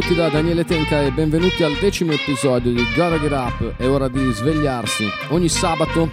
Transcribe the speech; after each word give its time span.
tutti 0.00 0.14
da 0.14 0.28
Daniele 0.28 0.64
Tenca 0.64 1.02
e 1.02 1.10
benvenuti 1.10 1.64
al 1.64 1.76
decimo 1.80 2.12
episodio 2.12 2.70
di 2.70 2.84
Gotta 2.94 3.18
Get 3.18 3.32
Up. 3.32 3.74
È 3.76 3.88
ora 3.88 4.06
di 4.06 4.30
svegliarsi. 4.30 5.04
Ogni 5.30 5.48
sabato 5.48 6.12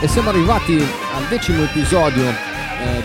E 0.00 0.06
siamo 0.06 0.28
arrivati 0.28 0.76
al 0.76 1.24
decimo 1.28 1.64
episodio 1.64 2.55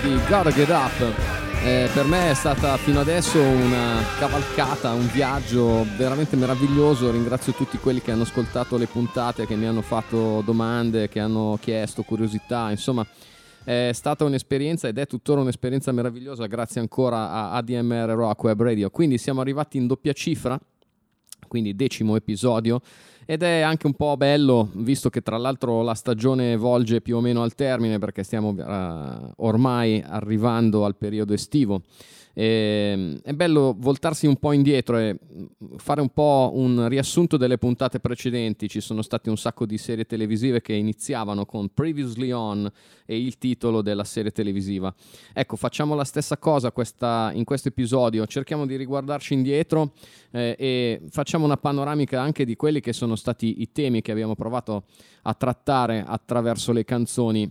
di 0.02 0.16
Gotta 0.28 0.52
Get 0.52 0.70
Up. 0.70 1.40
Eh, 1.64 1.90
per 1.94 2.06
me 2.06 2.32
è 2.32 2.34
stata 2.34 2.76
fino 2.78 3.00
adesso 3.00 3.40
una 3.40 4.02
cavalcata, 4.18 4.94
un 4.94 5.08
viaggio 5.12 5.86
veramente 5.98 6.36
meraviglioso. 6.36 7.12
Ringrazio 7.12 7.54
tutti 7.54 7.78
quelli 7.78 8.02
che 8.02 8.12
hanno 8.12 8.24
ascoltato 8.24 8.78
le 8.78 8.88
puntate, 8.88 9.46
che 9.46 9.56
mi 9.56 9.66
hanno 9.66 9.82
fatto 9.82 10.42
domande, 10.44 11.10
che 11.10 11.20
hanno 11.20 11.58
chiesto 11.62 12.04
curiosità. 12.04 12.72
Insomma, 12.72 13.06
è 13.64 13.92
stata 13.94 14.24
un'esperienza 14.24 14.88
ed 14.88 14.98
è 14.98 15.06
tuttora 15.06 15.42
un'esperienza 15.42 15.92
meravigliosa. 15.92 16.48
Grazie 16.48 16.82
ancora 16.82 17.30
a 17.30 17.52
ADMR 17.52 18.10
Rock 18.10 18.44
Web 18.44 18.62
Radio. 18.62 18.90
Quindi 18.90 19.18
siamo 19.18 19.42
arrivati 19.42 19.78
in 19.78 19.88
doppia 19.88 20.14
cifra, 20.14 20.60
quindi 21.48 21.76
decimo 21.76 22.16
episodio 22.16 22.82
ed 23.26 23.44
è 23.44 23.62
anche 23.62 23.88
un 23.88 23.94
po' 23.94 24.18
bello, 24.18 24.70
visto 24.74 25.10
che 25.10 25.22
tra 25.22 25.38
l'altro 25.38 25.82
la 25.82 25.94
stagione 25.94 26.56
volge 26.58 27.02
più 27.02 27.18
o 27.18 27.22
meno 27.22 27.44
al 27.44 27.56
termine 27.56 28.00
perché 28.00 28.24
stiamo 28.24 28.50
uh, 28.50 29.34
ormai 29.38 30.04
arrivando 30.06 30.86
al 30.86 30.96
periodo 30.96 31.34
estivo. 31.34 31.82
E, 32.34 32.44
ehm, 32.44 33.20
è 33.24 33.34
bello 33.34 33.76
voltarsi 33.78 34.28
un 34.28 34.38
po' 34.38 34.52
indietro 34.52 34.98
e 34.98 35.18
fare 35.78 36.02
un 36.02 36.10
po' 36.10 36.52
un 36.54 36.88
riassunto 36.88 37.38
delle 37.38 37.58
puntate 37.58 38.00
precedenti. 38.00 38.70
Ci 38.70 38.82
sono 38.82 39.02
state 39.02 39.30
un 39.30 39.38
sacco 39.38 39.66
di 39.66 39.78
serie 39.78 40.06
televisive 40.06 40.62
che 40.62 40.74
iniziavano 40.74 41.46
con 41.46 41.70
Previously 41.74 42.32
On 42.32 42.72
e 43.06 43.18
il 43.18 43.38
titolo 43.38 43.82
della 43.82 44.04
serie 44.04 44.32
televisiva. 44.32 44.94
Ecco, 45.34 45.56
facciamo 45.56 45.96
la 45.96 46.06
stessa 46.06 46.38
cosa 46.38 46.72
questa, 46.72 47.32
in 47.34 47.44
questo 47.44 47.70
episodio. 47.70 48.26
Cerchiamo 48.26 48.66
di 48.66 48.76
riguardarci 48.76 49.34
indietro 49.34 49.94
eh, 50.32 50.56
e 50.58 51.02
facciamo 51.10 51.46
una 51.46 51.58
panoramica 51.58 52.22
anche 52.22 52.46
di 52.46 52.56
quelli 52.56 52.80
che 52.80 52.94
sono 52.94 53.16
stati 53.16 53.62
i 53.62 53.72
temi 53.72 54.02
che 54.02 54.12
abbiamo 54.12 54.36
provato 54.36 54.86
a 55.24 55.34
trattare 55.34 56.04
attraverso 56.06 56.72
le 56.72 56.84
canzoni 56.84 57.50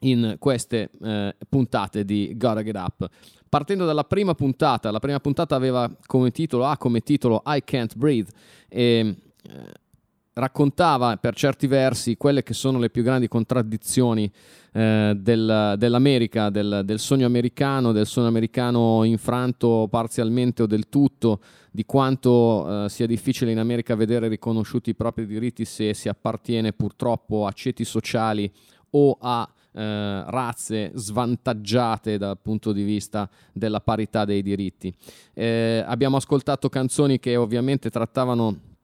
in 0.00 0.36
queste 0.38 0.90
eh, 1.02 1.34
puntate 1.48 2.04
di 2.04 2.34
Gotta 2.36 2.62
Get 2.62 2.76
Up. 2.76 3.08
Partendo 3.48 3.84
dalla 3.84 4.04
prima 4.04 4.34
puntata, 4.34 4.90
la 4.90 4.98
prima 4.98 5.20
puntata 5.20 5.54
aveva 5.54 5.90
come 6.06 6.30
titolo, 6.30 6.64
ha 6.64 6.76
come 6.76 7.00
titolo 7.00 7.42
I 7.46 7.62
Can't 7.64 7.96
Breathe 7.96 8.30
e 8.68 9.16
eh, 9.42 9.72
raccontava 10.34 11.16
per 11.16 11.34
certi 11.34 11.66
versi 11.66 12.16
quelle 12.16 12.42
che 12.42 12.52
sono 12.52 12.78
le 12.78 12.90
più 12.90 13.02
grandi 13.02 13.26
contraddizioni 13.26 14.30
eh, 14.72 15.14
del, 15.16 15.74
dell'America, 15.78 16.50
del, 16.50 16.82
del, 16.84 16.98
sogno 16.98 17.24
americano, 17.24 17.92
del 17.92 18.06
sogno 18.06 18.26
americano 18.26 19.02
infranto 19.04 19.88
parzialmente 19.90 20.62
o 20.62 20.66
del 20.66 20.90
tutto, 20.90 21.40
di 21.70 21.86
quanto 21.86 22.84
eh, 22.84 22.88
sia 22.90 23.06
difficile 23.06 23.50
in 23.50 23.58
America 23.58 23.94
vedere 23.94 24.28
riconosciuti 24.28 24.90
i 24.90 24.94
propri 24.94 25.26
diritti 25.26 25.64
se 25.64 25.94
si 25.94 26.10
appartiene 26.10 26.74
purtroppo 26.74 27.46
a 27.46 27.52
ceti 27.52 27.84
sociali 27.84 28.50
o 28.90 29.16
a 29.18 29.48
eh, 29.76 30.24
razze 30.30 30.92
svantaggiate 30.94 32.16
dal 32.16 32.38
punto 32.40 32.72
di 32.72 32.82
vista 32.82 33.28
della 33.52 33.80
parità 33.80 34.24
dei 34.24 34.42
diritti. 34.42 34.92
Eh, 35.34 35.84
abbiamo 35.86 36.16
ascoltato 36.16 36.70
canzoni 36.70 37.18
che 37.18 37.36
ovviamente 37.36 37.90
trattavano 37.90 38.74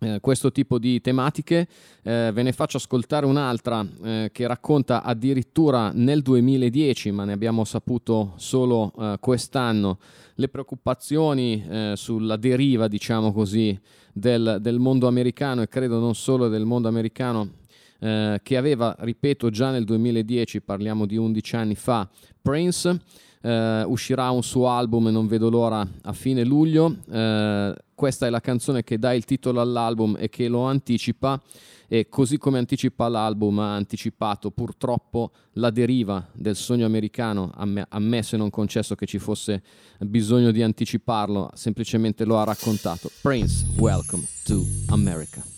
eh, 0.00 0.18
questo 0.20 0.52
tipo 0.52 0.78
di 0.78 1.00
tematiche. 1.00 1.66
Eh, 2.02 2.30
ve 2.32 2.42
ne 2.42 2.52
faccio 2.52 2.76
ascoltare 2.76 3.24
un'altra 3.24 3.86
eh, 4.02 4.30
che 4.32 4.46
racconta 4.46 5.02
addirittura 5.02 5.90
nel 5.92 6.20
2010, 6.20 7.10
ma 7.10 7.24
ne 7.24 7.32
abbiamo 7.32 7.64
saputo 7.64 8.34
solo 8.36 8.92
eh, 8.98 9.16
quest'anno, 9.20 9.98
le 10.34 10.48
preoccupazioni 10.48 11.64
eh, 11.66 11.92
sulla 11.96 12.36
deriva, 12.36 12.86
diciamo 12.86 13.32
così, 13.32 13.78
del, 14.12 14.58
del 14.60 14.78
mondo 14.78 15.06
americano 15.06 15.62
e 15.62 15.68
credo 15.68 15.98
non 15.98 16.14
solo 16.14 16.48
del 16.48 16.64
mondo 16.64 16.88
americano 16.88 17.62
eh, 18.00 18.40
che 18.42 18.56
aveva, 18.56 18.94
ripeto, 18.98 19.50
già 19.50 19.70
nel 19.70 19.84
2010, 19.84 20.60
parliamo 20.62 21.06
di 21.06 21.16
11 21.16 21.56
anni 21.56 21.74
fa, 21.74 22.08
Prince. 22.40 23.00
Eh, 23.42 23.82
uscirà 23.86 24.30
un 24.30 24.42
suo 24.42 24.68
album, 24.68 25.08
non 25.08 25.26
vedo 25.26 25.50
l'ora, 25.50 25.86
a 26.02 26.12
fine 26.12 26.44
luglio. 26.44 26.96
Eh, 27.10 27.74
questa 27.94 28.26
è 28.26 28.30
la 28.30 28.40
canzone 28.40 28.82
che 28.82 28.98
dà 28.98 29.12
il 29.12 29.24
titolo 29.24 29.60
all'album 29.60 30.16
e 30.18 30.28
che 30.28 30.48
lo 30.48 30.62
anticipa. 30.62 31.40
E 31.86 32.08
così 32.08 32.38
come 32.38 32.58
anticipa 32.58 33.08
l'album, 33.08 33.58
ha 33.58 33.74
anticipato 33.74 34.50
purtroppo 34.50 35.30
la 35.52 35.70
deriva 35.70 36.26
del 36.32 36.56
sogno 36.56 36.86
americano, 36.86 37.52
ammesso 37.88 38.34
e 38.34 38.38
non 38.38 38.50
concesso 38.50 38.94
che 38.94 39.06
ci 39.06 39.18
fosse 39.18 39.62
bisogno 40.00 40.50
di 40.50 40.62
anticiparlo, 40.62 41.50
semplicemente 41.54 42.24
lo 42.24 42.38
ha 42.38 42.44
raccontato. 42.44 43.10
Prince, 43.20 43.66
welcome 43.76 44.26
to 44.44 44.64
America. 44.88 45.53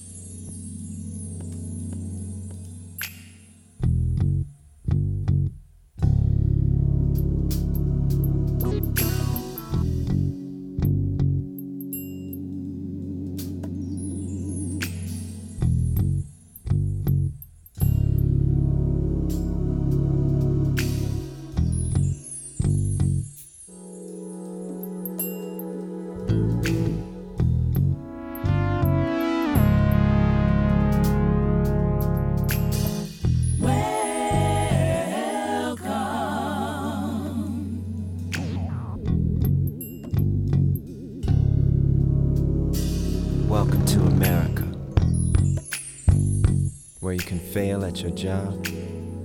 Fail 48.06 48.14
your 48.14 48.16
job, 48.16 48.64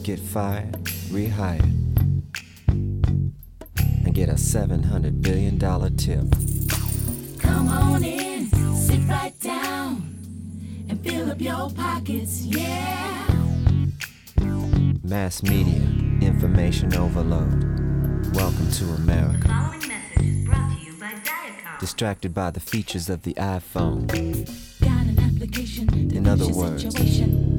get 0.03 0.19
fired, 0.19 0.73
rehired, 1.09 1.61
and 2.67 4.13
get 4.13 4.29
a 4.29 4.33
$700 4.33 5.21
billion 5.21 5.59
tip. 5.97 7.39
Come 7.39 7.67
on 7.67 8.03
in, 8.03 8.47
sit 8.75 9.07
right 9.07 9.37
down, 9.39 10.17
and 10.89 10.99
fill 11.03 11.31
up 11.31 11.41
your 11.41 11.69
pockets, 11.71 12.41
yeah. 12.43 13.27
Mass 15.03 15.43
media, 15.43 15.81
information 16.21 16.95
overload. 16.95 17.65
Welcome 18.35 18.71
to 18.71 18.85
America. 18.85 19.47
Following 19.47 19.87
message 19.87 20.23
is 20.23 20.45
brought 20.45 20.77
to 20.77 20.85
you 20.85 20.93
by 20.93 21.11
Diacom. 21.13 21.79
Distracted 21.79 22.33
by 22.33 22.51
the 22.51 22.59
features 22.61 23.09
of 23.09 23.23
the 23.23 23.33
iPhone, 23.33 24.07
Got 24.79 25.05
an 25.05 25.19
application 25.19 26.11
In 26.11 26.27
other 26.27 26.47
words. 26.47 26.83
situation. 26.83 27.50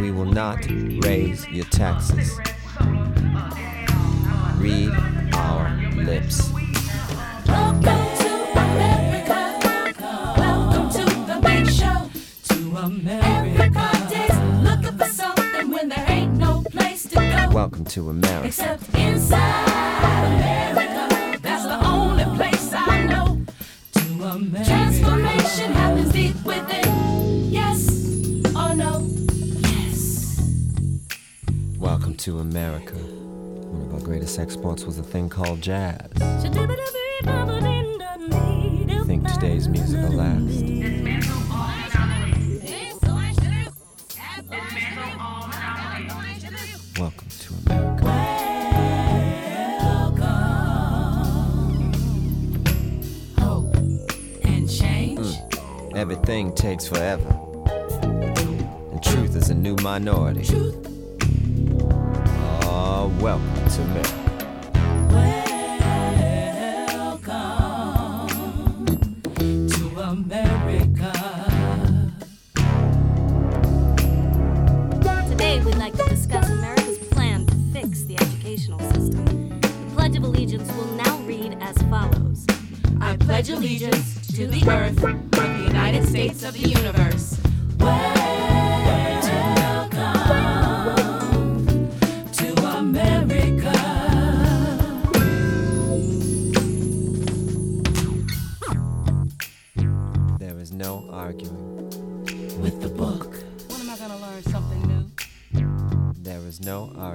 We 0.00 0.10
will 0.10 0.24
not 0.24 0.66
raise 1.04 1.46
your 1.48 1.64
taxes. 1.66 2.38
Read 4.58 4.90
our 5.34 5.70
lips. 5.94 6.50
Welcome 7.46 7.82
to 7.82 8.30
America. 8.52 9.38
Welcome 10.36 10.90
to 10.90 11.04
the 11.04 11.38
big 11.42 11.70
show. 11.70 12.10
To 12.48 12.76
America. 12.76 13.26
Everybody's 13.26 14.36
looking 14.62 14.98
for 14.98 15.06
something 15.06 15.70
when 15.70 15.88
there 15.88 16.04
ain't 16.08 16.36
no 16.38 16.62
place 16.70 17.04
to 17.04 17.14
go. 17.14 17.54
Welcome 17.54 17.84
to 17.86 18.10
America. 18.10 18.46
Except 18.48 18.82
inside 18.94 20.24
America. 20.26 21.38
That's 21.40 21.64
the 21.64 21.86
only 21.86 22.24
place 22.36 22.72
I 22.74 23.06
know. 23.06 23.40
To 23.92 24.24
America. 24.24 24.64
Transformation 24.64 25.72
happens 25.72 26.12
deep 26.12 26.44
within. 26.44 27.23
To 32.24 32.38
America. 32.38 32.94
One 32.94 33.82
of 33.82 33.92
our 33.92 34.00
greatest 34.00 34.38
exports 34.38 34.84
was 34.84 34.98
a 34.98 35.02
thing 35.02 35.28
called 35.28 35.60
jazz. 35.60 36.10
Think 39.04 39.28
today's 39.28 39.68
music 39.68 40.00
will 40.00 40.16
last. 40.16 40.62
Welcome 46.98 47.28
to 47.28 47.54
America. 47.66 48.06
Hope 53.38 53.76
and 54.44 54.70
change. 54.70 55.36
Hmm. 55.36 55.94
Everything 55.94 56.54
takes 56.54 56.88
forever. 56.88 57.38
And 58.92 59.02
truth 59.02 59.36
is 59.36 59.50
a 59.50 59.54
new 59.54 59.76
minority. 59.82 60.44
Truth. 60.46 60.93
The 78.06 78.16
educational 78.22 78.78
system. 78.80 79.60
The 79.60 79.90
Pledge 79.94 80.16
of 80.16 80.24
Allegiance 80.24 80.70
will 80.72 80.94
now 80.94 81.18
read 81.20 81.56
as 81.60 81.76
follows. 81.82 82.46
I 83.00 83.16
pledge 83.16 83.50
allegiance 83.50 84.26
to 84.36 84.46
the 84.46 84.68
earth 84.70 85.02
of 85.04 85.30
the 85.30 85.64
United 85.66 86.06
States 86.08 86.42
of 86.42 86.54
the 86.54 86.68
universe. 86.68 87.40
To 87.78 88.13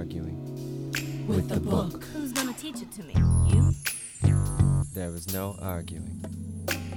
arguing. 0.00 0.40
With 1.28 1.50
the 1.50 1.60
book. 1.60 2.02
Who's 2.14 2.32
gonna 2.32 2.54
teach 2.54 2.80
it 2.80 2.90
to 2.92 3.02
me? 3.02 3.12
You? 3.52 3.74
There 4.94 5.14
is 5.14 5.30
no 5.34 5.56
arguing. 5.60 6.24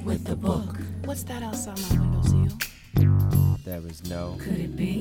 With 0.05 0.23
the 0.23 0.37
book. 0.37 0.77
What's 1.03 1.23
that 1.23 1.43
outside 1.43 1.77
my 1.81 1.99
windowsill? 1.99 2.57
There 3.65 3.85
is 3.87 4.09
no 4.09 4.37
Could 4.39 4.57
it 4.57 4.77
be 4.77 4.92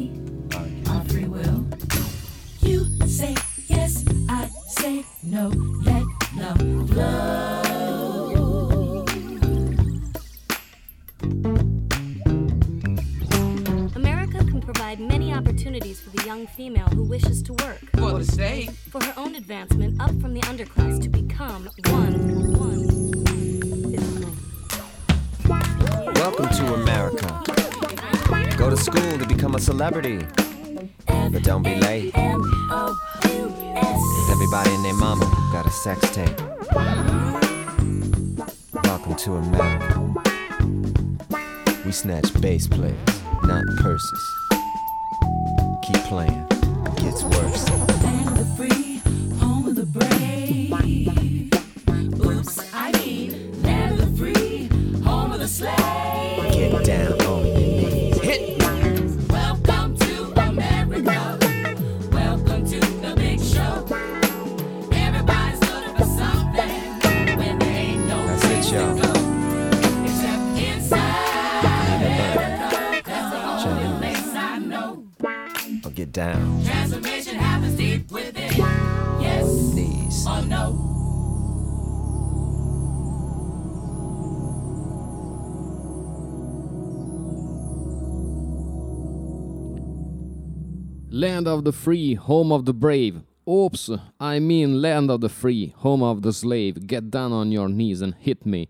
Land 91.22 91.46
of 91.46 91.62
the 91.62 91.70
free, 91.70 92.16
home 92.16 92.50
of 92.52 92.64
the 92.64 92.74
brave. 92.74 93.22
Oops, 93.48 93.92
I 94.18 94.40
mean 94.40 94.80
land 94.80 95.08
of 95.08 95.20
the 95.20 95.28
free, 95.28 95.72
home 95.76 96.02
of 96.02 96.22
the 96.22 96.32
slave. 96.32 96.84
Get 96.84 97.10
down 97.10 97.30
on 97.30 97.52
your 97.52 97.68
knees 97.68 98.00
and 98.00 98.16
hit 98.18 98.44
me. 98.44 98.66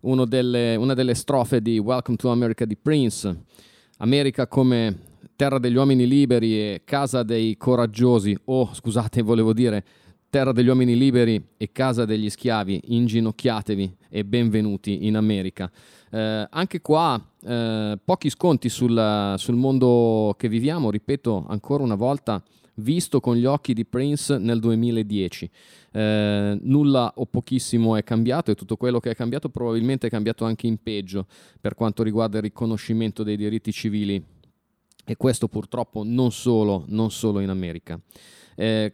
Delle- 0.00 0.74
una 0.74 0.94
delle 0.94 1.14
strofe 1.14 1.62
di 1.62 1.78
Welcome 1.78 2.16
to 2.16 2.30
America 2.30 2.64
di 2.64 2.74
Prince. 2.74 3.44
America 3.98 4.48
come 4.48 4.98
terra 5.36 5.60
degli 5.60 5.76
uomini 5.76 6.08
liberi 6.08 6.58
e 6.58 6.82
casa 6.84 7.22
dei 7.22 7.56
coraggiosi. 7.56 8.36
Oh, 8.46 8.70
scusate, 8.74 9.22
volevo 9.22 9.52
dire 9.52 9.84
terra 10.28 10.50
degli 10.50 10.66
uomini 10.66 10.96
liberi 10.96 11.40
e 11.56 11.70
casa 11.70 12.04
degli 12.04 12.28
schiavi, 12.28 12.80
inginocchiatevi 12.84 13.96
e 14.08 14.24
benvenuti 14.24 15.06
in 15.06 15.14
America. 15.14 15.70
Eh, 16.14 16.46
anche 16.50 16.82
qua 16.82 17.18
eh, 17.42 17.98
pochi 18.04 18.28
sconti 18.28 18.68
sul, 18.68 19.34
sul 19.38 19.54
mondo 19.54 20.34
che 20.36 20.48
viviamo, 20.48 20.90
ripeto 20.90 21.46
ancora 21.48 21.82
una 21.82 21.94
volta, 21.94 22.42
visto 22.76 23.18
con 23.20 23.36
gli 23.36 23.46
occhi 23.46 23.72
di 23.72 23.86
Prince 23.86 24.36
nel 24.36 24.60
2010. 24.60 25.50
Eh, 25.90 26.58
nulla 26.60 27.12
o 27.16 27.24
pochissimo 27.24 27.96
è 27.96 28.04
cambiato 28.04 28.50
e 28.50 28.54
tutto 28.54 28.76
quello 28.76 29.00
che 29.00 29.10
è 29.10 29.14
cambiato 29.14 29.48
probabilmente 29.48 30.08
è 30.08 30.10
cambiato 30.10 30.44
anche 30.44 30.66
in 30.66 30.82
peggio 30.82 31.26
per 31.60 31.74
quanto 31.74 32.02
riguarda 32.02 32.36
il 32.36 32.44
riconoscimento 32.44 33.22
dei 33.22 33.36
diritti 33.36 33.72
civili 33.72 34.22
e 35.04 35.16
questo 35.16 35.48
purtroppo 35.48 36.02
non 36.04 36.30
solo, 36.30 36.84
non 36.88 37.10
solo 37.10 37.40
in 37.40 37.48
America. 37.48 37.98
Eh, 38.54 38.92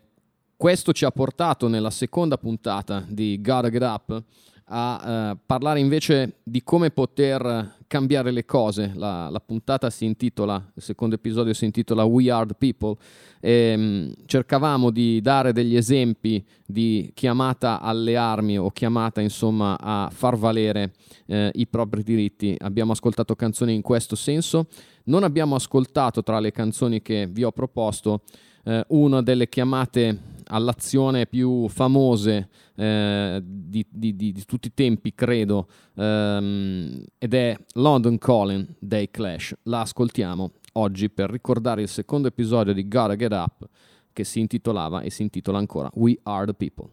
questo 0.57 0.93
ci 0.93 1.05
ha 1.05 1.11
portato 1.11 1.67
nella 1.67 1.91
seconda 1.91 2.39
puntata 2.39 3.05
di 3.09 3.41
Gotta 3.41 3.71
Get 3.71 3.83
Up 3.83 4.23
a 4.69 5.31
uh, 5.33 5.39
parlare 5.47 5.81
invece 5.81 6.39
di 6.43 6.63
come 6.63 6.91
poter 6.91 7.77
cambiare 7.87 8.31
le 8.31 8.45
cose. 8.45 8.93
La, 8.95 9.29
la, 9.31 9.41
puntata 9.41 9.89
si 9.91 10.05
intitola, 10.05 10.63
il 10.75 10.83
secondo 10.83 11.15
episodio 11.15 11.55
si 11.55 11.65
intitola 11.65 12.05
We 12.05 12.31
Are 12.31 12.47
the 12.47 12.55
People. 12.55 12.97
E, 13.41 13.75
um, 13.75 14.13
cercavamo 14.27 14.91
di 14.91 15.21
dare 15.21 15.53
degli 15.53 15.77
esempi 15.77 16.45
di 16.67 17.11
chiamata 17.15 17.81
alle 17.81 18.17
armi 18.17 18.59
o 18.59 18.71
chiamata 18.71 19.21
insomma 19.21 19.79
a 19.81 20.11
far 20.13 20.37
valere 20.37 20.93
eh, 21.27 21.51
i 21.55 21.67
propri 21.67 22.03
diritti. 22.03 22.55
Abbiamo 22.59 22.93
ascoltato 22.93 23.35
canzoni 23.35 23.75
in 23.75 23.83
questo 23.83 24.17
senso. 24.17 24.67
Non 25.05 25.25
abbiamo 25.25 25.55
ascoltato 25.55 26.23
tra 26.23 26.39
le 26.39 26.53
canzoni 26.53 27.01
che 27.01 27.27
vi 27.27 27.43
ho 27.43 27.53
proposto 27.53 28.21
eh, 28.65 28.85
una 28.89 29.23
delle 29.23 29.49
chiamate 29.49 30.37
all'azione 30.49 31.27
più 31.27 31.69
famose 31.69 32.49
eh, 32.75 33.43
di, 33.43 33.87
di, 33.89 34.17
di, 34.17 34.33
di, 34.33 34.45
tutti 34.45 34.69
i 34.69 34.75
tempi, 34.75 35.15
credo, 35.15 35.69
ehm, 35.95 37.05
ed 37.19 37.35
è 37.35 37.57
London 37.75 38.19
Calling 38.19 38.67
dei 38.79 39.11
Clash. 39.11 39.55
La 39.65 39.81
ascoltiamo 39.81 40.53
oggi 40.73 41.11
per 41.11 41.31
ricordare 41.31 41.83
il 41.83 41.89
secondo 41.89 42.29
episodio 42.29 42.73
di 42.73 42.87
Gotta 42.89 43.17
Get 43.17 43.33
Up 43.33 43.69
che 44.13 44.25
si 44.25 44.41
intitolava 44.41 45.03
e 45.03 45.11
si 45.11 45.23
intitola 45.23 45.59
ancora 45.59 45.91
We 45.95 46.19
Are 46.25 46.45
the 46.47 46.55
People. 46.55 46.91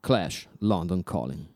Clash, 0.00 0.46
London 0.58 1.02
Calling. 1.02 1.55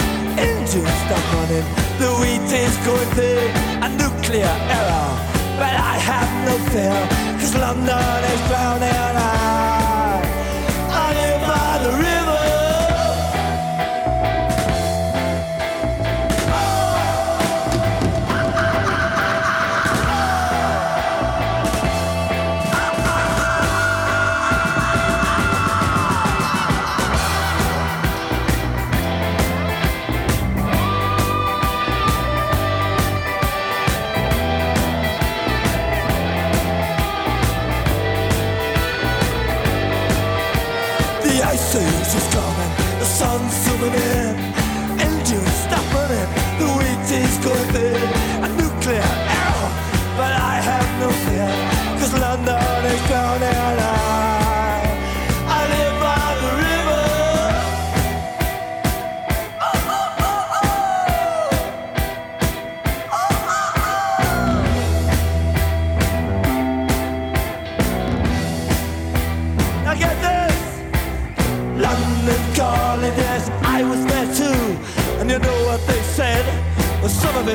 Engines 0.37 0.93
stop 1.05 1.23
running, 1.33 1.65
the 1.99 2.09
wheat 2.19 2.51
is 2.53 2.75
going 2.85 3.09
thick. 3.17 3.51
A 3.81 3.89
nuclear 3.89 4.53
error, 4.77 5.09
but 5.59 5.73
I 5.91 5.95
have 6.09 6.31
no 6.47 6.55
fear, 6.71 6.99
cause 7.39 7.55
London 7.55 8.23
is 8.33 8.41
drowning. 8.47 8.89
I, 8.89 10.21
I 10.89 11.07
live 11.19 11.41
by 11.47 11.83
the 11.83 11.91
river. 11.97 12.20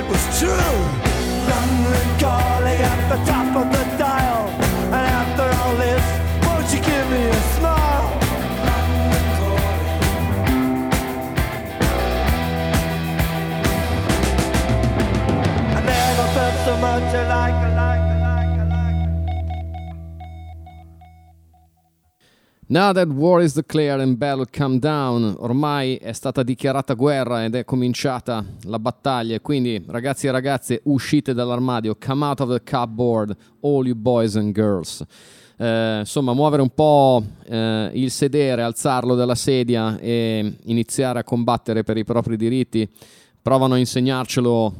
was 0.08 0.38
true. 0.38 0.78
Melancholy 1.48 2.76
at 2.92 3.00
the 3.08 3.18
top 3.30 3.56
of 3.56 3.72
the 3.72 3.96
dial. 3.98 4.25
Now 22.68 22.92
that 22.92 23.06
war 23.06 23.40
is 23.40 23.52
declared 23.52 24.00
and 24.00 24.16
battle 24.16 24.44
come 24.44 24.80
down, 24.80 25.36
ormai 25.38 25.98
è 25.98 26.10
stata 26.10 26.42
dichiarata 26.42 26.94
guerra 26.94 27.44
ed 27.44 27.54
è 27.54 27.64
cominciata 27.64 28.44
la 28.62 28.80
battaglia. 28.80 29.38
Quindi, 29.38 29.80
ragazzi 29.86 30.26
e 30.26 30.32
ragazze, 30.32 30.80
uscite 30.86 31.32
dall'armadio, 31.32 31.96
come 31.96 32.24
out 32.24 32.40
of 32.40 32.50
the 32.50 32.60
cupboard, 32.68 33.36
all 33.60 33.86
you 33.86 33.94
boys 33.94 34.34
and 34.34 34.52
girls. 34.52 35.00
Eh, 35.56 35.98
insomma, 36.00 36.32
muovere 36.32 36.60
un 36.60 36.74
po' 36.74 37.22
eh, 37.44 37.90
il 37.94 38.10
sedere, 38.10 38.62
alzarlo 38.62 39.14
dalla 39.14 39.36
sedia 39.36 39.96
e 40.00 40.56
iniziare 40.64 41.20
a 41.20 41.24
combattere 41.24 41.84
per 41.84 41.96
i 41.96 42.02
propri 42.02 42.36
diritti. 42.36 42.88
Provano 43.40 43.74
a 43.74 43.78
insegnarcelo 43.78 44.74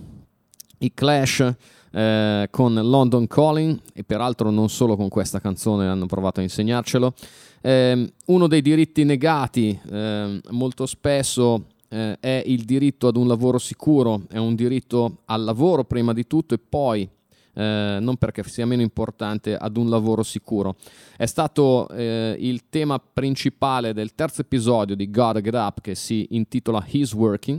i 0.79 0.93
Clash 0.93 1.55
eh, 1.97 2.49
con 2.51 2.75
London 2.75 3.27
Calling 3.27 3.81
e 3.95 4.05
peraltro 4.05 4.51
non 4.51 4.69
solo 4.69 4.97
con 4.97 5.09
questa 5.09 5.41
canzone 5.41 5.87
hanno 5.87 6.05
provato 6.05 6.41
a 6.41 6.43
insegnarcelo. 6.43 7.15
Eh, 7.63 8.13
uno 8.27 8.47
dei 8.47 8.61
diritti 8.61 9.03
negati 9.05 9.81
eh, 9.91 10.41
molto 10.51 10.85
spesso 10.85 11.65
eh, 11.89 12.19
è 12.21 12.43
il 12.45 12.65
diritto 12.65 13.07
ad 13.09 13.17
un 13.17 13.27
lavoro 13.27 13.57
sicuro, 13.57 14.23
è 14.29 14.37
un 14.37 14.55
diritto 14.55 15.21
al 15.25 15.43
lavoro 15.43 15.85
prima 15.85 16.13
di 16.13 16.27
tutto 16.27 16.53
e 16.53 16.59
poi 16.59 17.09
eh, 17.55 17.97
non 17.99 18.17
perché 18.17 18.43
sia 18.45 18.67
meno 18.67 18.83
importante, 18.83 19.57
ad 19.57 19.79
un 19.79 19.89
lavoro 19.89 20.23
sicuro. 20.23 20.77
È 21.17 21.25
stato 21.25 21.89
eh, 21.89 22.37
il 22.39 22.69
tema 22.69 22.99
principale 22.99 23.95
del 23.95 24.15
terzo 24.15 24.43
episodio 24.43 24.95
di 24.95 25.11
God 25.11 25.41
Get 25.41 25.55
Up 25.55 25.81
che 25.81 25.95
si 25.95 26.27
intitola 26.33 26.85
He's 26.87 27.15
Working. 27.15 27.59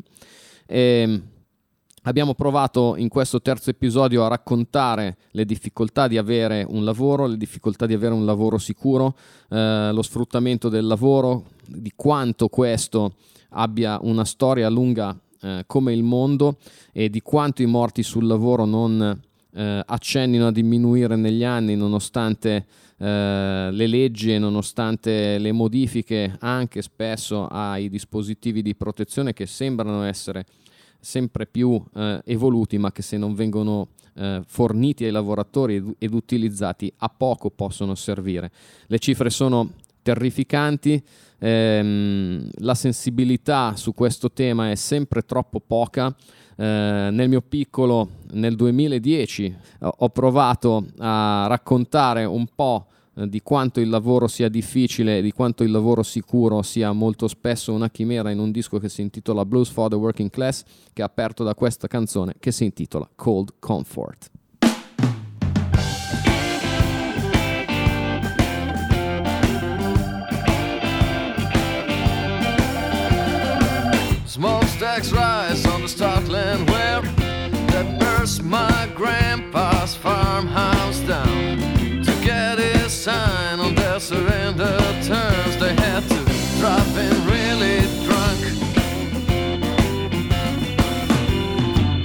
E, 0.68 1.22
Abbiamo 2.04 2.36
provato 2.36 2.96
in 2.96 3.10
questo 3.10 3.42
terzo 3.42 3.70
episodio 3.70 4.24
a 4.24 4.30
raccontare 4.30 5.18
le 5.32 5.44
difficoltà 5.44 6.08
di 6.08 6.18
avere 6.18 6.66
un 6.68 6.86
lavoro, 6.86 7.26
le 7.26 7.38
difficoltà 7.38 7.86
di 7.86 7.94
avere 7.94 8.14
un 8.14 8.26
lavoro 8.26 8.58
sicuro, 8.58 9.16
eh, 9.50 9.90
lo 9.92 10.02
sfruttamento 10.02 10.70
del 10.70 10.86
lavoro, 10.86 11.46
di 11.66 11.92
quanto 11.96 12.48
questo 12.48 13.16
abbia 13.50 14.00
una 14.02 14.24
storia 14.24 14.70
lunga 14.70 15.18
eh, 15.42 15.64
come 15.68 15.92
il 15.92 16.04
mondo 16.04 16.58
e 16.94 17.10
di 17.10 17.22
quanto 17.22 17.62
i 17.62 17.66
morti 17.66 18.04
sul 18.04 18.26
lavoro 18.26 18.64
non 18.64 19.22
eh, 19.54 19.84
accennino 19.86 20.48
a 20.48 20.52
diminuire 20.52 21.16
negli 21.16 21.44
anni 21.44 21.76
nonostante 21.76 22.66
eh, 22.98 23.70
le 23.72 23.88
leggi 23.88 24.34
e 24.34 24.40
nonostante 24.40 25.38
le 25.38 25.52
modifiche 25.52 26.38
anche 26.40 26.82
spesso 26.82 27.48
ai 27.48 27.90
dispositivi 27.90 28.62
di 28.62 28.76
protezione 28.76 29.34
che 29.34 29.46
sembrano 29.46 30.04
essere 30.04 30.46
sempre 31.00 31.46
più 31.46 31.82
eh, 31.96 32.22
evoluti, 32.26 32.78
ma 32.78 32.92
che 32.92 33.02
se 33.02 33.18
non 33.18 33.34
vengono 33.34 33.90
eh, 34.16 34.42
forniti 34.46 35.06
ai 35.06 35.12
lavoratori 35.12 35.76
ed, 35.76 35.96
ed, 35.98 36.14
utilizzati 36.14 36.92
a 36.98 37.10
poco 37.10 37.50
possono 37.50 37.96
servire. 37.96 38.52
Le 38.88 39.00
cifre 39.00 39.30
sono 39.30 39.72
terrificanti, 40.02 41.02
ehm, 41.40 42.50
la 42.60 42.76
sensibilità 42.76 43.76
su 43.76 43.94
questo 43.94 44.32
tema 44.32 44.72
è 44.72 44.76
sempre 44.76 45.24
troppo 45.24 45.60
poca. 45.60 46.16
Eh, 46.60 47.10
nel 47.12 47.30
mio 47.30 47.42
piccolo, 47.42 48.10
nel 48.32 48.56
2010, 48.56 49.56
ho 49.80 50.10
provato 50.10 50.86
a 50.98 51.46
raccontare 51.48 52.26
un 52.26 52.48
po' 52.56 52.88
di 53.26 53.42
quanto 53.42 53.80
il 53.80 53.90
lavoro 53.90 54.28
sia 54.28 54.48
difficile, 54.48 55.22
di 55.22 55.32
quanto 55.32 55.64
il 55.64 55.72
lavoro 55.72 56.04
sicuro 56.04 56.62
sia 56.62 56.92
molto 56.92 57.28
spesso 57.28 57.74
una 57.74 57.90
chimera 57.90 58.30
in 58.30 58.38
un 58.38 58.52
disco 58.52 58.78
che 58.78 58.90
si 58.90 59.02
intitola 59.02 59.44
Blues 59.44 59.70
for 59.70 59.90
the 59.90 59.96
Working 59.96 60.30
Class, 60.30 60.64
che 60.94 61.02
è 61.02 61.06
aperto 61.06 61.44
da 61.44 61.56
questa 61.56 61.88
canzone 61.88 62.36
che 62.40 62.52
si 62.52 62.66
intitola 62.66 63.10
Cold 63.16 63.54
Comfort. 63.60 64.30
Smokestacks 74.26 75.12
rise 75.12 75.66
on 75.66 75.82
the 75.82 75.88
Stockland 75.88 76.70
where 76.70 77.02
that 77.72 77.98
burst 77.98 78.44
my 78.44 78.88
grandpa's 78.94 79.27
sign 83.08 83.60
on 83.62 83.74
their 83.74 84.00
surrender 84.02 84.78
terms. 85.12 85.54
They 85.62 85.74
had 85.86 86.04
to 86.14 86.20
drop 86.60 86.88
in 87.06 87.16
really 87.34 87.80
drunk. 88.06 88.40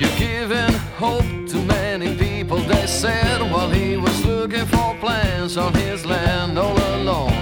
You're 0.00 0.18
giving 0.28 0.74
hope 1.04 1.30
to 1.52 1.56
many 1.78 2.16
people, 2.16 2.58
they 2.58 2.86
said, 2.86 3.40
while 3.50 3.70
he 3.70 3.96
was 3.96 4.24
looking 4.24 4.66
for 4.66 4.94
plans 5.00 5.56
on 5.56 5.74
his 5.74 6.06
land 6.06 6.56
all 6.56 6.78
alone. 6.94 7.34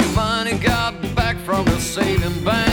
The 0.00 0.12
money 0.14 0.58
got 0.58 0.92
back 1.14 1.38
from 1.46 1.64
the 1.64 1.80
saving 1.80 2.44
banks 2.44 2.71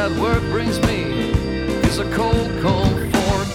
that 0.00 0.18
work 0.18 0.40
brings 0.44 0.80
me 0.86 1.02
is 1.86 1.98
a 1.98 2.08
cold 2.16 2.50
cold 2.62 2.96
comfort. 3.12 3.48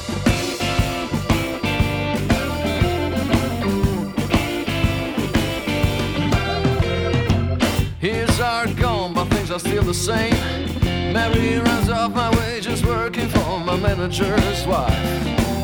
Years 7.99 8.39
are 8.39 8.67
gone, 8.75 9.15
but 9.15 9.25
things 9.29 9.49
are 9.49 9.57
still 9.57 9.81
the 9.81 9.93
same. 9.93 10.35
Mary 11.13 11.57
runs 11.57 11.89
off 11.89 12.13
my 12.13 12.29
wages 12.37 12.85
working 12.85 13.27
for 13.29 13.59
my 13.61 13.75
manager's 13.77 14.67
wife. 14.67 14.93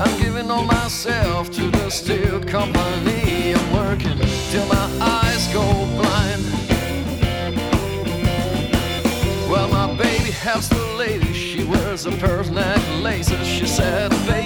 I'm 0.03 0.19
giving 0.19 0.49
all 0.49 0.63
myself 0.63 1.51
to 1.51 1.69
the 1.69 1.91
steel 1.91 2.43
company. 2.45 3.53
I'm 3.53 3.71
working 3.71 4.17
till 4.49 4.65
my 4.65 4.87
eyes 4.99 5.47
go 5.53 5.61
blind. 5.99 6.60
Helps 10.41 10.69
the 10.69 10.83
lady. 10.97 11.33
She 11.33 11.63
wears 11.63 12.07
a 12.07 12.11
pearl 12.13 12.43
necklaces. 12.45 13.47
She 13.47 13.67
said, 13.67 14.09
Baby, 14.25 14.40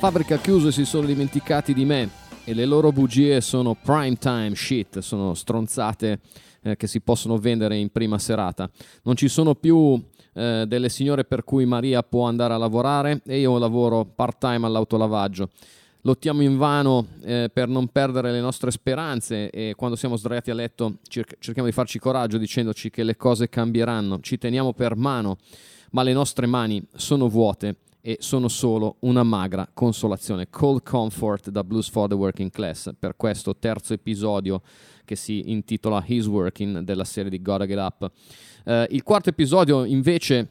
fabbrica 0.00 0.36
ha 0.36 0.38
chiuso 0.38 0.68
e 0.68 0.72
si 0.72 0.86
sono 0.86 1.06
dimenticati 1.06 1.74
di 1.74 1.84
me 1.84 2.08
e 2.44 2.54
le 2.54 2.64
loro 2.64 2.90
bugie 2.90 3.42
sono 3.42 3.74
prime 3.74 4.16
time 4.16 4.54
shit, 4.54 5.00
sono 5.00 5.34
stronzate 5.34 6.20
eh, 6.62 6.76
che 6.76 6.86
si 6.86 7.02
possono 7.02 7.36
vendere 7.36 7.76
in 7.76 7.90
prima 7.90 8.18
serata. 8.18 8.70
Non 9.02 9.14
ci 9.14 9.28
sono 9.28 9.54
più 9.54 10.02
eh, 10.32 10.64
delle 10.66 10.88
signore 10.88 11.24
per 11.24 11.44
cui 11.44 11.66
Maria 11.66 12.02
può 12.02 12.26
andare 12.26 12.54
a 12.54 12.56
lavorare 12.56 13.20
e 13.26 13.40
io 13.40 13.58
lavoro 13.58 14.06
part 14.06 14.38
time 14.38 14.64
all'autolavaggio. 14.64 15.50
Lottiamo 16.00 16.40
invano 16.40 17.06
eh, 17.22 17.50
per 17.52 17.68
non 17.68 17.88
perdere 17.88 18.32
le 18.32 18.40
nostre 18.40 18.70
speranze 18.70 19.50
e 19.50 19.74
quando 19.76 19.96
siamo 19.96 20.16
sdraiati 20.16 20.50
a 20.50 20.54
letto 20.54 20.94
cer- 21.08 21.36
cerchiamo 21.40 21.68
di 21.68 21.74
farci 21.74 21.98
coraggio 21.98 22.38
dicendoci 22.38 22.88
che 22.88 23.02
le 23.02 23.18
cose 23.18 23.50
cambieranno. 23.50 24.18
Ci 24.20 24.38
teniamo 24.38 24.72
per 24.72 24.96
mano, 24.96 25.36
ma 25.90 26.02
le 26.02 26.14
nostre 26.14 26.46
mani 26.46 26.82
sono 26.94 27.28
vuote 27.28 27.76
e 28.00 28.16
sono 28.20 28.48
solo 28.48 28.96
una 29.00 29.22
magra 29.22 29.68
consolazione. 29.72 30.48
Cold 30.50 30.82
Comfort 30.82 31.50
da 31.50 31.62
Blues 31.64 31.88
for 31.88 32.08
the 32.08 32.14
Working 32.14 32.50
Class 32.50 32.90
per 32.98 33.16
questo 33.16 33.56
terzo 33.56 33.92
episodio 33.92 34.62
che 35.04 35.16
si 35.16 35.50
intitola 35.50 36.02
His 36.06 36.26
Working 36.26 36.80
della 36.80 37.04
serie 37.04 37.30
di 37.30 37.42
Gotta 37.42 37.66
Get 37.66 37.78
Up. 37.78 38.10
Eh, 38.64 38.86
il 38.90 39.02
quarto 39.02 39.30
episodio 39.30 39.84
invece 39.84 40.48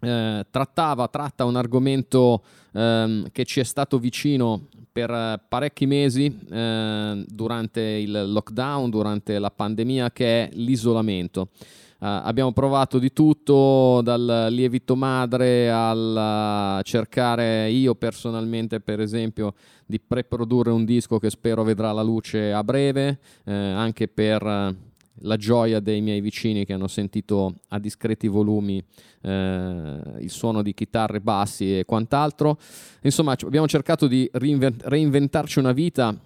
eh, 0.00 0.46
trattava, 0.50 1.08
tratta 1.08 1.44
un 1.44 1.56
argomento 1.56 2.42
ehm, 2.72 3.30
che 3.32 3.44
ci 3.44 3.60
è 3.60 3.64
stato 3.64 3.98
vicino 3.98 4.68
per 4.92 5.44
parecchi 5.48 5.86
mesi 5.86 6.36
eh, 6.50 7.24
durante 7.28 7.80
il 7.80 8.32
lockdown, 8.32 8.90
durante 8.90 9.38
la 9.38 9.50
pandemia, 9.50 10.10
che 10.10 10.44
è 10.44 10.48
l'isolamento. 10.54 11.48
Uh, 12.00 12.06
abbiamo 12.24 12.52
provato 12.52 12.98
di 12.98 13.12
tutto, 13.12 14.00
dal 14.02 14.46
lievito 14.48 14.96
madre 14.96 15.70
al 15.70 16.80
cercare 16.82 17.68
io 17.68 17.94
personalmente, 17.94 18.80
per 18.80 19.00
esempio, 19.00 19.52
di 19.84 20.00
preprodurre 20.00 20.70
un 20.70 20.86
disco 20.86 21.18
che 21.18 21.28
spero 21.28 21.62
vedrà 21.62 21.92
la 21.92 22.00
luce 22.00 22.54
a 22.54 22.64
breve, 22.64 23.18
eh, 23.44 23.52
anche 23.52 24.08
per 24.08 24.42
uh, 24.42 24.74
la 25.22 25.36
gioia 25.36 25.80
dei 25.80 26.00
miei 26.00 26.20
vicini 26.20 26.64
che 26.64 26.72
hanno 26.72 26.88
sentito 26.88 27.56
a 27.68 27.78
discreti 27.78 28.28
volumi 28.28 28.82
eh, 29.22 30.00
il 30.20 30.30
suono 30.30 30.62
di 30.62 30.72
chitarre, 30.72 31.20
bassi 31.20 31.78
e 31.78 31.84
quant'altro. 31.84 32.58
Insomma, 33.02 33.36
abbiamo 33.44 33.66
cercato 33.66 34.06
di 34.06 34.28
reinvent- 34.32 34.82
reinventarci 34.86 35.58
una 35.58 35.72
vita 35.72 36.18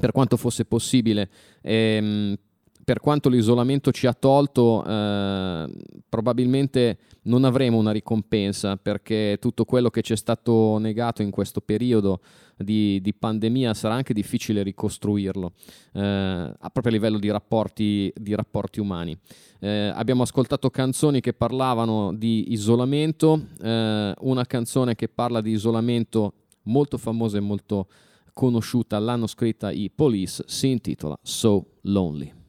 per 0.00 0.12
quanto 0.12 0.36
fosse 0.36 0.64
possibile. 0.64 1.28
Ehm, 1.60 2.36
per 2.84 3.00
quanto 3.00 3.28
l'isolamento 3.28 3.90
ci 3.90 4.06
ha 4.06 4.12
tolto, 4.12 4.84
eh, 4.84 5.66
probabilmente 6.08 6.98
non 7.22 7.44
avremo 7.44 7.78
una 7.78 7.90
ricompensa 7.90 8.76
perché 8.76 9.38
tutto 9.40 9.64
quello 9.64 9.88
che 9.90 10.02
ci 10.02 10.12
è 10.12 10.16
stato 10.16 10.78
negato 10.78 11.22
in 11.22 11.30
questo 11.30 11.60
periodo 11.60 12.20
di, 12.56 13.00
di 13.00 13.14
pandemia 13.14 13.74
sarà 13.74 13.94
anche 13.94 14.12
difficile 14.12 14.62
ricostruirlo, 14.62 15.52
eh, 15.94 16.54
proprio 16.60 16.88
a 16.88 16.90
livello 16.90 17.18
di 17.18 17.30
rapporti, 17.30 18.12
di 18.14 18.34
rapporti 18.34 18.80
umani. 18.80 19.16
Eh, 19.60 19.90
abbiamo 19.94 20.22
ascoltato 20.22 20.68
canzoni 20.68 21.20
che 21.20 21.32
parlavano 21.32 22.12
di 22.12 22.52
isolamento, 22.52 23.46
eh, 23.62 24.14
una 24.18 24.44
canzone 24.44 24.94
che 24.94 25.08
parla 25.08 25.40
di 25.40 25.50
isolamento 25.50 26.34
molto 26.64 26.98
famosa 26.98 27.38
e 27.38 27.40
molto 27.40 27.88
conosciuta, 28.32 28.98
l'hanno 28.98 29.26
scritta 29.26 29.70
i 29.70 29.90
Police, 29.94 30.44
si 30.46 30.68
intitola 30.68 31.16
So 31.22 31.66
Lonely. 31.82 32.43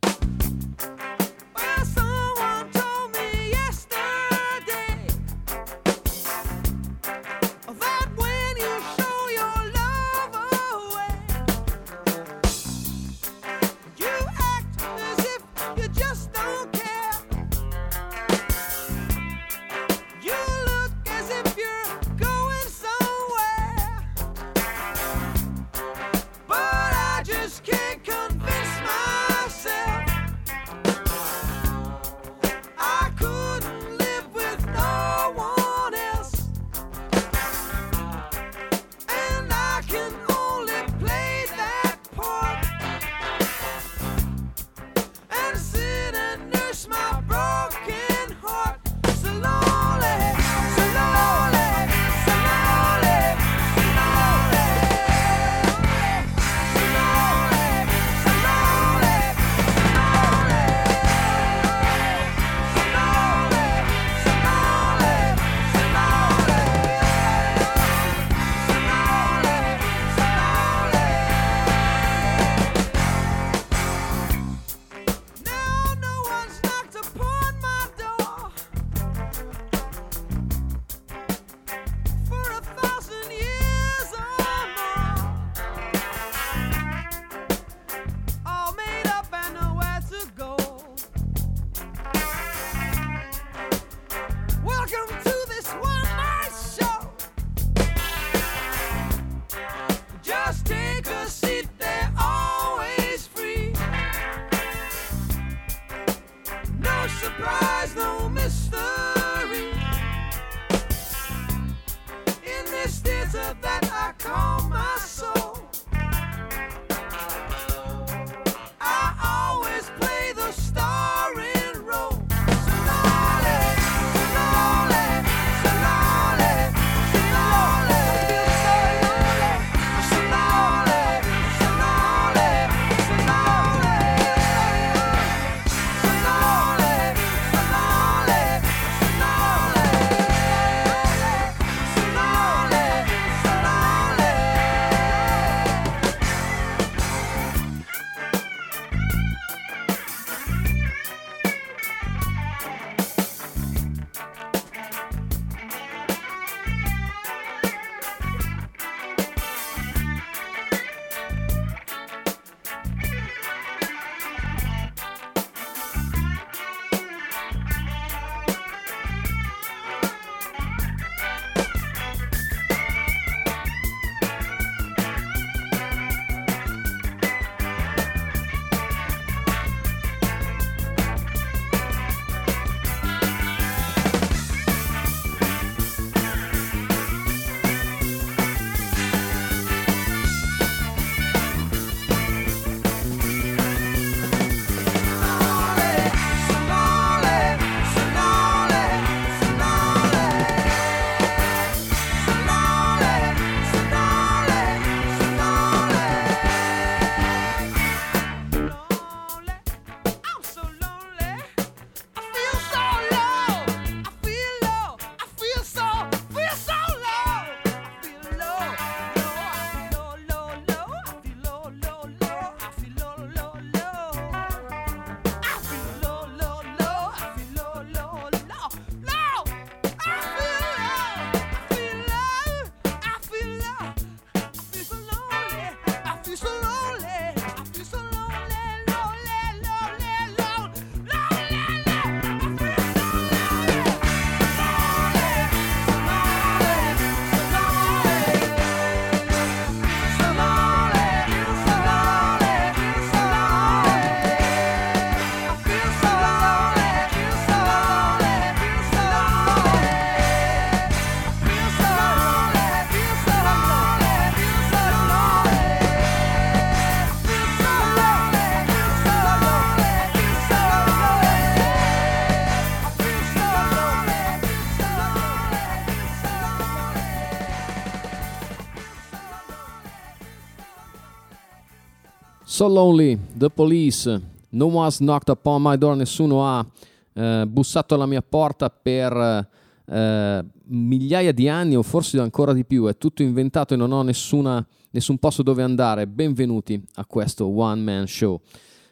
So 282.55 282.69
Lonely, 282.69 283.19
The 283.35 283.49
Police, 283.49 284.21
No 284.51 284.67
One's 284.67 284.99
Knocked 284.99 285.27
Upon 285.27 285.61
My 285.61 285.77
Door, 285.77 285.97
nessuno 285.97 286.47
ha 286.47 286.65
eh, 287.11 287.45
bussato 287.45 287.95
alla 287.95 288.05
mia 288.05 288.21
porta 288.21 288.69
per 288.69 289.49
eh, 289.85 290.45
migliaia 290.63 291.33
di 291.33 291.49
anni 291.49 291.75
o 291.75 291.83
forse 291.83 292.17
ancora 292.17 292.53
di 292.53 292.63
più, 292.63 292.85
è 292.85 292.95
tutto 292.97 293.23
inventato 293.23 293.73
e 293.73 293.77
non 293.77 293.91
ho 293.91 294.03
nessuna, 294.03 294.65
nessun 294.91 295.17
posto 295.17 295.43
dove 295.43 295.63
andare. 295.63 296.07
Benvenuti 296.07 296.81
a 296.93 297.05
questo 297.05 297.45
One 297.45 297.81
Man 297.81 298.07
Show. 298.07 298.39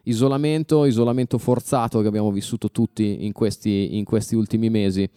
Isolamento, 0.04 0.84
isolamento 0.84 1.38
forzato 1.38 2.02
che 2.02 2.08
abbiamo 2.08 2.34
vissuto 2.34 2.70
tutti 2.70 3.24
in 3.24 3.32
questi, 3.32 3.96
in 3.96 4.04
questi 4.04 4.36
ultimi 4.36 4.70
mesi 4.70 5.10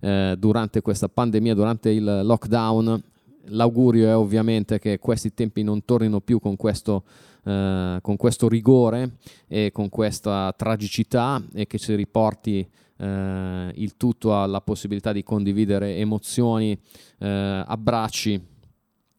eh, 0.00 0.34
durante 0.38 0.82
questa 0.82 1.08
pandemia, 1.08 1.54
durante 1.54 1.88
il 1.88 2.20
lockdown. 2.22 3.02
L'augurio 3.48 4.08
è 4.08 4.16
ovviamente 4.16 4.78
che 4.78 4.98
questi 4.98 5.32
tempi 5.32 5.62
non 5.62 5.86
tornino 5.86 6.20
più 6.20 6.38
con 6.38 6.56
questo 6.56 7.02
eh, 7.44 7.98
con 8.00 8.16
questo 8.16 8.48
rigore 8.48 9.16
e 9.46 9.70
con 9.72 9.88
questa 9.88 10.52
tragicità 10.56 11.42
e 11.52 11.66
che 11.66 11.78
ci 11.78 11.94
riporti 11.94 12.68
eh, 12.96 13.72
il 13.74 13.96
tutto 13.96 14.40
alla 14.40 14.60
possibilità 14.60 15.12
di 15.12 15.22
condividere 15.22 15.96
emozioni, 15.96 16.78
eh, 17.18 17.64
abbracci 17.66 18.52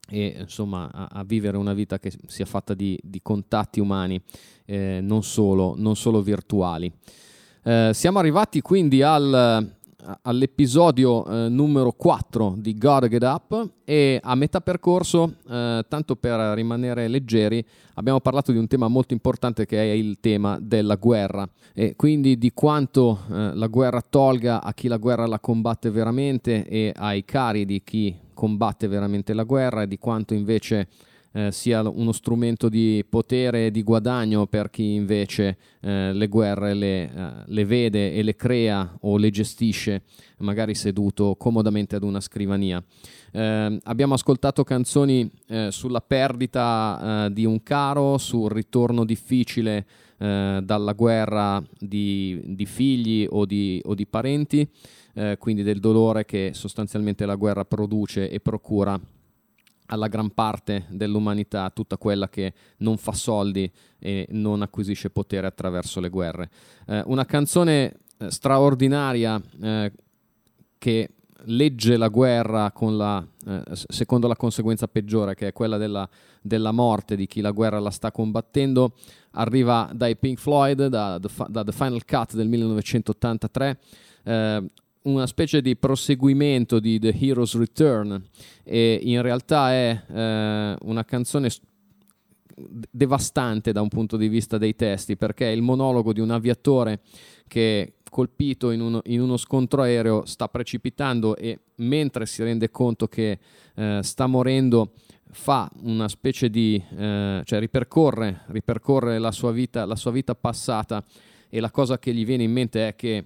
e 0.07 0.35
insomma 0.39 0.89
a, 0.91 1.07
a, 1.11 1.23
vivere 1.23 1.57
una 1.57 1.73
vita 1.73 1.97
che 1.99 2.11
sia 2.27 2.45
fatta 2.45 2.73
di, 2.73 2.97
di 3.01 3.21
contatti 3.21 3.79
umani, 3.79 4.21
eh, 4.65 4.99
non 5.01 5.23
solo, 5.23 5.73
non, 5.77 5.95
solo, 5.95 6.21
virtuali. 6.21 6.91
Eh, 7.63 7.91
siamo 7.93 8.19
arrivati 8.19 8.61
quindi 8.61 9.01
al, 9.01 9.74
all'episodio 10.23 11.25
eh, 11.25 11.49
numero 11.49 11.91
4 11.91 12.55
di 12.57 12.77
God 12.77 13.07
Get 13.07 13.23
Up 13.23 13.69
e 13.83 14.19
a 14.21 14.35
metà 14.35 14.61
percorso, 14.61 15.35
eh, 15.49 15.85
tanto 15.87 16.15
per 16.15 16.39
rimanere 16.55 17.07
leggeri, 17.07 17.65
abbiamo 17.95 18.19
parlato 18.19 18.51
di 18.51 18.57
un 18.57 18.67
tema 18.67 18.87
molto 18.87 19.13
importante 19.13 19.65
che 19.65 19.77
è 19.77 19.93
il 19.93 20.17
tema 20.19 20.57
della 20.61 20.95
guerra 20.95 21.47
e 21.73 21.95
quindi 21.95 22.37
di 22.37 22.51
quanto 22.53 23.19
eh, 23.29 23.55
la 23.55 23.67
guerra 23.67 24.01
tolga 24.01 24.61
a 24.61 24.73
chi 24.73 24.87
la 24.87 24.97
guerra 24.97 25.25
la 25.27 25.39
combatte 25.39 25.89
veramente 25.89 26.67
e 26.67 26.93
ai 26.95 27.25
cari 27.25 27.65
di 27.65 27.81
chi 27.83 28.15
combatte 28.33 28.87
veramente 28.87 29.33
la 29.33 29.43
guerra 29.43 29.83
e 29.83 29.87
di 29.87 29.97
quanto 29.97 30.33
invece 30.33 30.87
eh, 31.35 31.51
sia 31.51 31.81
uno 31.81 32.13
strumento 32.13 32.69
di 32.69 33.03
potere 33.07 33.65
e 33.65 33.71
di 33.71 33.83
guadagno 33.83 34.47
per 34.47 34.69
chi 34.69 34.93
invece 34.93 35.57
eh, 35.81 36.13
le 36.13 36.27
guerre 36.27 36.73
le, 36.73 37.03
eh, 37.03 37.31
le, 37.45 37.65
vede 37.65 38.13
e 38.13 38.23
le 38.23 38.37
crea 38.37 38.97
o 39.01 39.17
le 39.17 39.29
gestisce, 39.31 40.03
magari 40.37 40.75
seduto 40.75 41.35
comodamente 41.35 41.97
ad 41.97 42.03
una 42.03 42.21
scrivania. 42.21 42.81
Eh, 43.33 43.79
abbiamo 43.83 44.13
ascoltato 44.13 44.63
canzoni 44.63 45.29
eh, 45.47 45.71
sulla 45.71 45.99
perdita 45.99 47.27
di 47.29 47.43
un 47.43 47.61
caro, 47.63 48.17
sul 48.17 48.49
ritorno 48.49 49.03
difficile 49.03 49.85
dalla 50.17 50.93
guerra 50.93 51.61
di, 51.77 52.41
di 52.45 52.65
figli 52.65 53.27
o 53.29 53.45
di, 53.45 53.81
o 53.83 53.93
di 53.93 54.07
parenti, 54.07 54.65
quindi 55.37 55.61
del 55.61 55.81
dolore 55.81 56.23
che 56.23 56.51
sostanzialmente 56.53 57.25
la 57.25 57.35
guerra 57.35 57.65
produce 57.65 58.29
e 58.29 58.39
procura 58.39 58.97
alla 59.87 60.07
gran 60.07 60.31
parte 60.31 60.85
dell'umanità, 60.89 61.69
tutta 61.69 61.97
quella 61.97 62.29
che 62.29 62.53
non 62.77 62.97
fa 62.97 63.13
soldi 63.13 63.71
e 63.99 64.27
non 64.31 64.61
acquisisce 64.61 65.09
potere 65.09 65.47
attraverso 65.47 65.99
le 65.99 66.09
guerre. 66.09 66.49
Eh, 66.87 67.03
una 67.05 67.25
canzone 67.25 67.97
eh, 68.17 68.31
straordinaria 68.31 69.41
eh, 69.61 69.91
che 70.77 71.09
legge 71.47 71.97
la 71.97 72.07
guerra 72.07 72.71
la, 72.79 73.27
eh, 73.47 73.61
secondo 73.73 74.27
la 74.27 74.35
conseguenza 74.35 74.87
peggiore, 74.87 75.35
che 75.35 75.47
è 75.47 75.53
quella 75.53 75.77
della, 75.77 76.07
della, 76.41 76.71
morte 76.71 77.15
di 77.15 77.27
chi 77.27 77.41
la 77.41 77.51
guerra 77.51 77.79
la 77.79 77.91
sta 77.91 78.11
combattendo, 78.11 78.93
arriva 79.31 79.89
dai 79.93 80.15
Pink 80.15 80.39
Floyd, 80.39 80.87
da, 80.87 81.19
da 81.19 81.63
The 81.63 81.71
Final 81.71 82.05
Cut 82.05 82.33
del 82.33 82.47
1983 82.47 83.79
una 85.05 85.27
specie 85.27 85.61
di 85.61 85.75
proseguimento 85.75 86.79
di 86.79 86.99
The 86.99 87.15
Hero's 87.19 87.57
Return 87.57 88.21
e 88.63 88.99
in 89.01 89.21
realtà 89.21 89.71
è 89.71 90.03
eh, 90.07 90.75
una 90.81 91.05
canzone 91.05 91.49
devastante 92.55 93.71
da 93.71 93.81
un 93.81 93.89
punto 93.89 94.17
di 94.17 94.27
vista 94.27 94.57
dei 94.57 94.75
testi 94.75 95.17
perché 95.17 95.47
è 95.47 95.51
il 95.51 95.61
monologo 95.61 96.13
di 96.13 96.21
un 96.21 96.31
aviatore 96.31 97.01
che 97.47 97.95
colpito 98.09 98.71
in 98.71 98.79
uno, 98.79 99.01
in 99.05 99.19
uno 99.19 99.35
scontro 99.35 99.81
aereo 99.81 100.25
sta 100.25 100.47
precipitando 100.47 101.35
e 101.35 101.59
mentre 101.75 102.25
si 102.25 102.43
rende 102.43 102.71
conto 102.71 103.07
che 103.07 103.39
eh, 103.75 103.99
sta 104.01 104.25
morendo 104.25 104.93
fa 105.31 105.69
una 105.81 106.07
specie 106.07 106.49
di 106.49 106.81
eh, 106.97 107.41
cioè 107.43 107.59
ripercorre, 107.59 108.43
ripercorre 108.47 109.19
la, 109.19 109.31
sua 109.31 109.51
vita, 109.51 109.85
la 109.85 109.97
sua 109.97 110.11
vita 110.11 110.33
passata 110.33 111.03
e 111.49 111.59
la 111.59 111.71
cosa 111.71 111.99
che 111.99 112.13
gli 112.13 112.25
viene 112.25 112.43
in 112.43 112.53
mente 112.53 112.87
è 112.87 112.95
che 112.95 113.23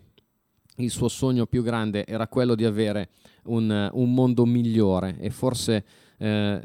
il 0.80 0.90
suo 0.90 1.08
sogno 1.08 1.46
più 1.46 1.64
grande 1.64 2.06
era 2.06 2.28
quello 2.28 2.56
di 2.56 2.66
avere 2.66 3.10
un, 3.46 3.90
un 3.94 4.14
mondo 4.14 4.46
migliore 4.46 5.18
e 5.20 5.30
forse 5.30 5.86
eh, 6.18 6.62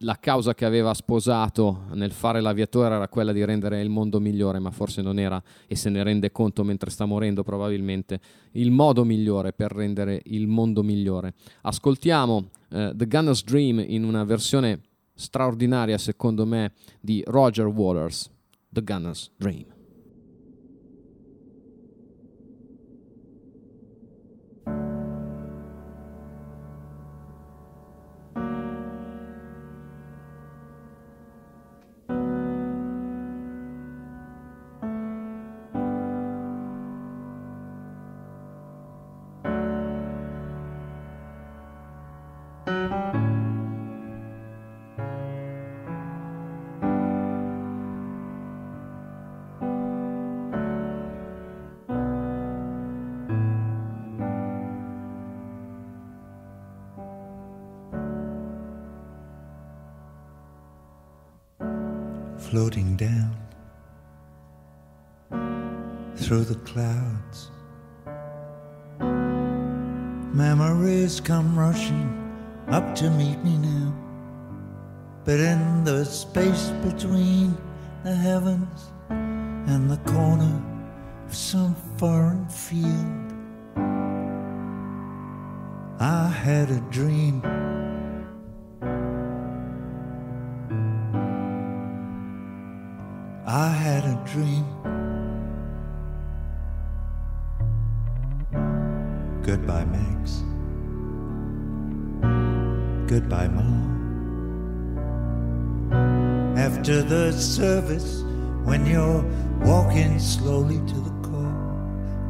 la 0.00 0.18
causa 0.18 0.54
che 0.54 0.64
aveva 0.64 0.92
sposato 0.92 1.84
nel 1.92 2.12
fare 2.12 2.40
l'aviatore 2.40 2.94
era 2.94 3.08
quella 3.08 3.32
di 3.32 3.44
rendere 3.44 3.80
il 3.80 3.88
mondo 3.88 4.20
migliore, 4.20 4.58
ma 4.58 4.70
forse 4.70 5.00
non 5.00 5.18
era, 5.18 5.42
e 5.66 5.74
se 5.74 5.88
ne 5.88 6.02
rende 6.02 6.32
conto 6.32 6.64
mentre 6.64 6.90
sta 6.90 7.06
morendo 7.06 7.42
probabilmente, 7.42 8.20
il 8.52 8.70
modo 8.70 9.04
migliore 9.04 9.52
per 9.52 9.72
rendere 9.72 10.20
il 10.26 10.46
mondo 10.48 10.82
migliore. 10.82 11.32
Ascoltiamo 11.62 12.50
eh, 12.70 12.92
The 12.94 13.06
Gunner's 13.06 13.42
Dream 13.42 13.82
in 13.86 14.04
una 14.04 14.24
versione 14.24 14.80
straordinaria 15.14 15.96
secondo 15.96 16.44
me 16.44 16.72
di 17.00 17.22
Roger 17.26 17.66
Waters, 17.66 18.30
The 18.68 18.82
Gunner's 18.82 19.30
Dream. 19.36 19.75
Up 72.76 72.94
to 72.94 73.08
meet 73.08 73.42
me 73.42 73.56
now. 73.56 73.90
But 75.24 75.40
in 75.40 75.82
the 75.84 76.04
space 76.04 76.68
between 76.84 77.56
the 78.04 78.14
heavens 78.14 78.92
and 79.08 79.90
the 79.90 79.96
corner 80.12 80.62
of 81.26 81.34
some 81.34 81.74
foreign 81.96 82.46
field, 82.50 83.32
I 85.98 86.28
had 86.28 86.70
a 86.70 86.80
dream. 86.90 87.40
I 93.46 93.68
had 93.68 94.04
a 94.04 94.16
dream. 94.32 94.66
Goodbye, 99.42 99.86
Max. 99.86 100.42
Goodbye, 103.06 103.46
Mom. 103.46 103.94
After 106.58 107.02
the 107.02 107.30
service, 107.32 108.24
when 108.64 108.84
you're 108.84 109.24
walking 109.60 110.18
slowly 110.18 110.78
to 110.78 110.94
the 110.94 111.28
car, 111.28 111.54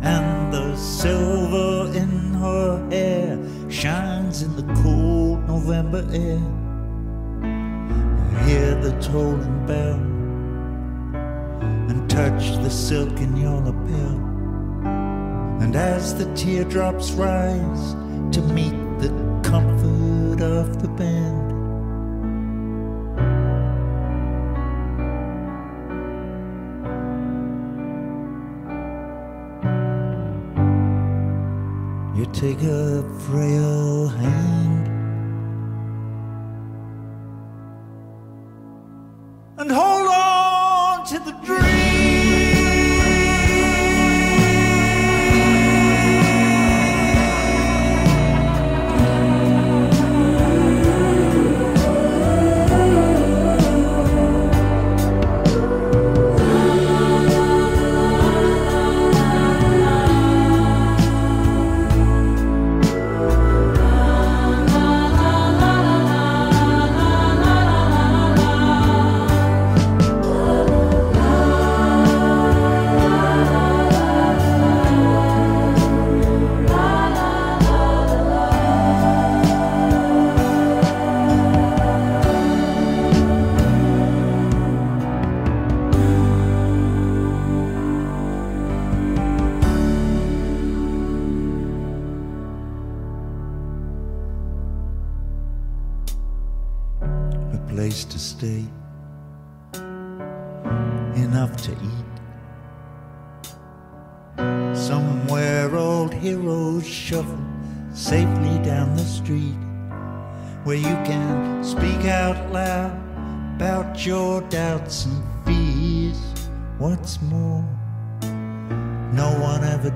and 0.02 0.52
the 0.52 0.76
silver 0.76 1.90
in 1.96 2.34
her 2.34 2.86
hair 2.90 3.38
shines 3.70 4.42
in 4.42 4.54
the 4.54 4.74
cold 4.82 5.48
November 5.48 6.06
air, 6.12 6.42
you 8.30 8.38
hear 8.46 8.74
the 8.74 8.92
tolling 9.00 9.66
bell 9.66 9.98
and 11.88 12.10
touch 12.10 12.54
the 12.58 12.70
silk 12.70 13.18
in 13.18 13.34
your 13.34 13.62
lapel. 13.62 14.20
And 15.62 15.74
as 15.74 16.14
the 16.14 16.30
teardrops 16.34 17.12
rise 17.12 17.94
to 18.32 18.42
meet 18.42 18.85
of 20.40 20.82
the 20.82 20.88
band. 20.88 21.52
You 32.16 32.26
take 32.32 32.62
a 32.62 33.02
frail 33.20 34.08
hand. 34.08 34.35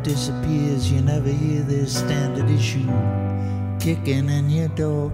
Disappears, 0.03 0.91
you 0.91 1.01
never 1.01 1.29
hear 1.29 1.63
this 1.63 1.99
standard 1.99 2.49
issue 2.51 2.87
kicking 3.79 4.29
in 4.29 4.51
your 4.51 4.69
door. 4.69 5.13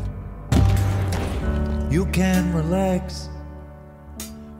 You 1.90 2.06
can 2.06 2.52
relax 2.54 3.28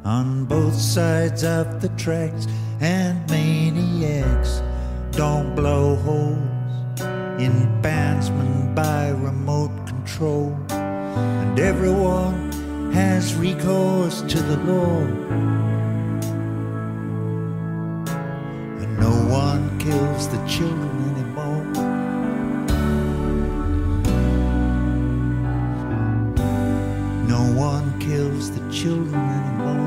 on 0.04 0.44
both 0.44 0.74
sides 0.74 1.42
of 1.44 1.80
the 1.80 1.88
tracks, 1.90 2.46
and 2.80 3.28
maniacs 3.30 4.62
don't 5.10 5.54
blow 5.54 5.96
holes 5.96 7.00
in 7.40 7.52
bandsmen 7.82 8.74
by 8.74 9.10
remote 9.10 9.86
control. 9.86 10.56
And 10.70 11.58
everyone 11.58 12.52
has 12.92 13.34
recourse 13.34 14.22
to 14.22 14.40
the 14.40 14.56
law. 14.58 15.75
Kills 19.87 20.28
the 20.28 20.47
children 20.49 20.91
anymore. 21.14 21.62
No 27.28 27.43
one 27.55 27.97
kills 28.01 28.51
the 28.51 28.68
children 28.72 29.14
anymore. 29.14 29.86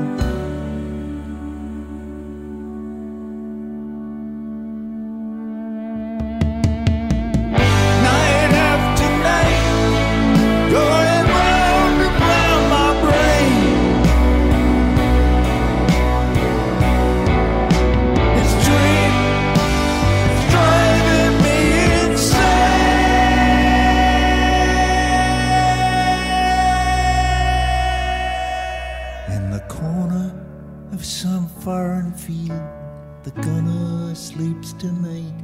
Of 30.92 31.04
some 31.04 31.48
foreign 31.48 32.12
field, 32.12 32.62
the 33.22 33.30
gunner 33.42 34.14
sleeps 34.14 34.72
tonight. 34.72 35.34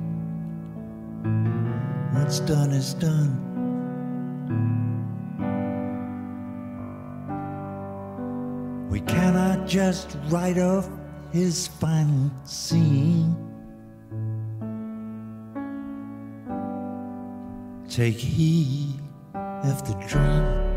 What's 2.12 2.40
done 2.40 2.72
is 2.72 2.94
done. 2.94 3.42
We 8.90 9.00
cannot 9.02 9.66
just 9.66 10.16
write 10.28 10.58
off 10.58 10.88
his 11.32 11.68
final 11.68 12.30
scene. 12.44 13.36
Take 17.88 18.16
heed 18.16 18.98
of 19.34 19.86
the 19.86 19.94
dream. 20.08 20.75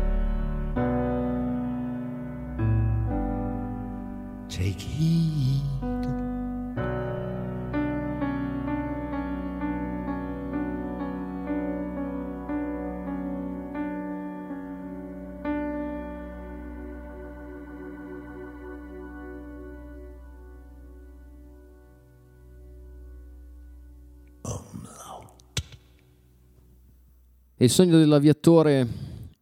E 27.62 27.64
il 27.64 27.70
sogno 27.70 27.98
dell'aviatore 27.98 28.88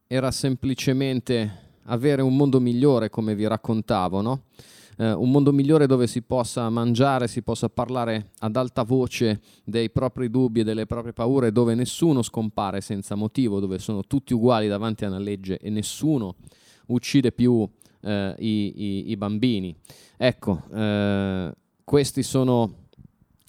era 0.09 0.32
semplicemente 0.32 1.76
avere 1.84 2.20
un 2.20 2.34
mondo 2.34 2.59
migliore, 2.59 3.11
come 3.11 3.36
vi 3.36 3.47
raccontavo, 3.47 4.20
no? 4.20 4.43
Eh, 5.01 5.12
un 5.12 5.30
mondo 5.30 5.53
migliore 5.53 5.86
dove 5.86 6.09
si 6.09 6.22
possa 6.22 6.68
mangiare, 6.70 7.28
si 7.28 7.42
possa 7.42 7.68
parlare 7.68 8.30
ad 8.40 8.57
alta 8.57 8.82
voce 8.82 9.40
dei 9.64 9.90
propri 9.90 10.28
dubbi 10.28 10.61
e 10.61 10.64
delle 10.64 10.86
proprie 10.86 11.12
paure, 11.12 11.53
dove 11.53 11.76
nessuno 11.76 12.20
scompare 12.22 12.80
senza 12.80 13.14
motivo, 13.14 13.61
dove 13.61 13.78
sono 13.78 14.03
tutti 14.03 14.34
uguali 14.34 14.66
davanti 14.66 15.05
a 15.05 15.09
una 15.09 15.18
legge 15.18 15.59
e 15.59 15.70
nessuno 15.70 16.34
uccide 16.86 17.30
più 17.30 17.68
eh, 18.01 18.34
i, 18.38 18.72
i- 18.74 19.11
i 19.11 19.16
bambini. 19.16 19.72
Ecco, 20.16 20.62
eh, 20.74 21.53
questi 21.84 22.24
sono 22.24 22.86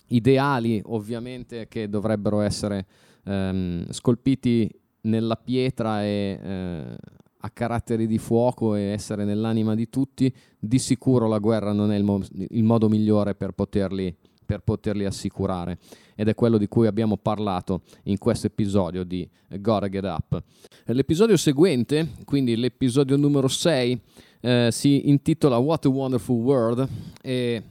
ideali 0.09 0.81
ovviamente 0.85 1.67
che 1.67 1.89
dovrebbero 1.89 2.41
essere 2.41 2.85
ehm, 3.23 3.89
scolpiti 3.91 4.69
nella 5.01 5.35
pietra 5.35 6.03
e 6.03 6.39
eh, 6.41 6.97
a 7.41 7.49
caratteri 7.49 8.05
di 8.05 8.17
fuoco 8.17 8.75
e 8.75 8.81
essere 8.81 9.23
nell'anima 9.23 9.75
di 9.75 9.89
tutti, 9.89 10.33
di 10.57 10.79
sicuro 10.79 11.27
la 11.27 11.39
guerra 11.39 11.71
non 11.71 11.91
è 11.91 11.97
il, 11.97 12.03
mo- 12.03 12.21
il 12.33 12.63
modo 12.63 12.89
migliore 12.89 13.35
per 13.35 13.51
poterli, 13.51 14.13
per 14.45 14.59
poterli 14.61 15.05
assicurare 15.05 15.77
ed 16.15 16.27
è 16.27 16.35
quello 16.35 16.57
di 16.57 16.67
cui 16.67 16.87
abbiamo 16.87 17.15
parlato 17.15 17.83
in 18.03 18.17
questo 18.17 18.47
episodio 18.47 19.05
di 19.05 19.27
Gotta 19.59 19.87
Get 19.87 20.03
Up. 20.03 20.43
L'episodio 20.85 21.37
seguente, 21.37 22.09
quindi 22.25 22.57
l'episodio 22.57 23.15
numero 23.15 23.47
6, 23.47 24.01
eh, 24.41 24.69
si 24.71 25.09
intitola 25.09 25.57
What 25.57 25.85
a 25.85 25.89
Wonderful 25.89 26.35
World 26.35 26.87
e 27.21 27.63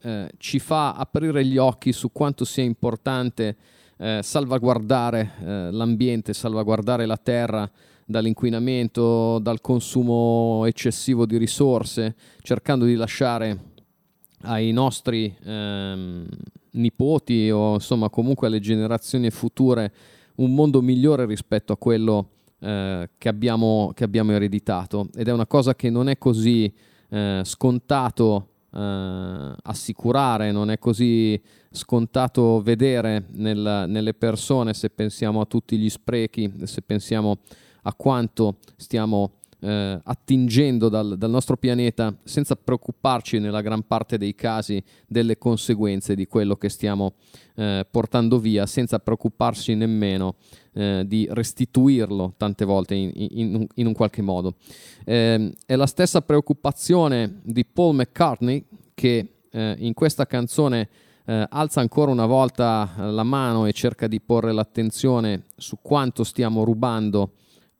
eh, 0.00 0.30
ci 0.36 0.58
fa 0.58 0.92
aprire 0.92 1.46
gli 1.46 1.56
occhi 1.56 1.92
su 1.92 2.12
quanto 2.12 2.44
sia 2.44 2.62
importante 2.62 3.56
eh, 3.96 4.20
salvaguardare 4.22 5.30
eh, 5.40 5.70
l'ambiente, 5.70 6.34
salvaguardare 6.34 7.06
la 7.06 7.16
terra 7.16 7.70
dall'inquinamento, 8.04 9.38
dal 9.38 9.60
consumo 9.60 10.64
eccessivo 10.66 11.26
di 11.26 11.36
risorse, 11.36 12.14
cercando 12.42 12.84
di 12.84 12.94
lasciare 12.94 13.72
ai 14.42 14.72
nostri 14.72 15.34
ehm, 15.42 16.26
nipoti 16.72 17.50
o 17.50 17.74
insomma 17.74 18.10
comunque 18.10 18.46
alle 18.46 18.60
generazioni 18.60 19.30
future 19.30 19.92
un 20.36 20.54
mondo 20.54 20.82
migliore 20.82 21.26
rispetto 21.26 21.72
a 21.72 21.76
quello 21.76 22.30
eh, 22.58 23.10
che, 23.16 23.28
abbiamo, 23.28 23.92
che 23.94 24.04
abbiamo 24.04 24.32
ereditato. 24.32 25.08
Ed 25.14 25.28
è 25.28 25.32
una 25.32 25.46
cosa 25.46 25.74
che 25.74 25.90
non 25.90 26.08
è 26.08 26.18
così 26.18 26.72
eh, 27.10 27.42
scontato 27.44 28.48
eh, 28.72 29.54
assicurare, 29.62 30.50
non 30.50 30.70
è 30.70 30.78
così 30.78 31.40
scontato 31.70 32.60
vedere 32.62 33.26
nel, 33.32 33.84
nelle 33.88 34.14
persone 34.14 34.74
se 34.74 34.90
pensiamo 34.90 35.40
a 35.40 35.46
tutti 35.46 35.76
gli 35.76 35.88
sprechi, 35.88 36.52
se 36.64 36.82
pensiamo 36.82 37.30
a 37.30 37.38
quanto 37.92 38.56
stiamo 38.76 39.32
eh, 39.64 39.98
attingendo 40.02 40.88
dal, 40.88 41.16
dal, 41.16 41.30
nostro 41.30 41.56
pianeta 41.56 42.14
senza 42.22 42.54
preoccuparci 42.54 43.38
nella 43.38 43.62
gran 43.62 43.82
parte 43.86 44.18
dei 44.18 44.34
casi 44.34 44.82
delle 45.06 45.38
conseguenze 45.38 46.14
di 46.14 46.26
quello 46.26 46.56
che 46.56 46.68
stiamo 46.68 47.14
eh, 47.56 47.86
portando 47.90 48.38
via, 48.38 48.66
senza 48.66 48.98
preoccuparsi 48.98 49.74
nemmeno 49.74 50.34
eh, 50.74 51.04
di 51.06 51.26
restituirlo 51.30 52.34
tante 52.36 52.64
volte 52.66 52.94
in, 52.94 53.10
in, 53.14 53.66
in 53.74 53.86
un 53.86 53.94
qualche 53.94 54.20
modo. 54.20 54.56
Eh, 55.04 55.52
è 55.64 55.76
la 55.76 55.86
stessa 55.86 56.20
preoccupazione 56.20 57.40
di 57.42 57.64
Paul 57.64 57.94
McCartney 57.96 58.64
che 58.92 59.28
eh, 59.50 59.76
in 59.78 59.94
questa 59.94 60.26
canzone 60.26 60.88
eh, 61.24 61.46
alza 61.48 61.80
ancora 61.80 62.10
una 62.10 62.26
volta 62.26 62.92
la 62.98 63.22
mano 63.22 63.64
e 63.64 63.72
cerca 63.72 64.06
di 64.08 64.20
porre 64.20 64.52
l'attenzione 64.52 65.44
su 65.56 65.78
quanto 65.80 66.22
stiamo 66.22 66.64
rubando 66.64 67.30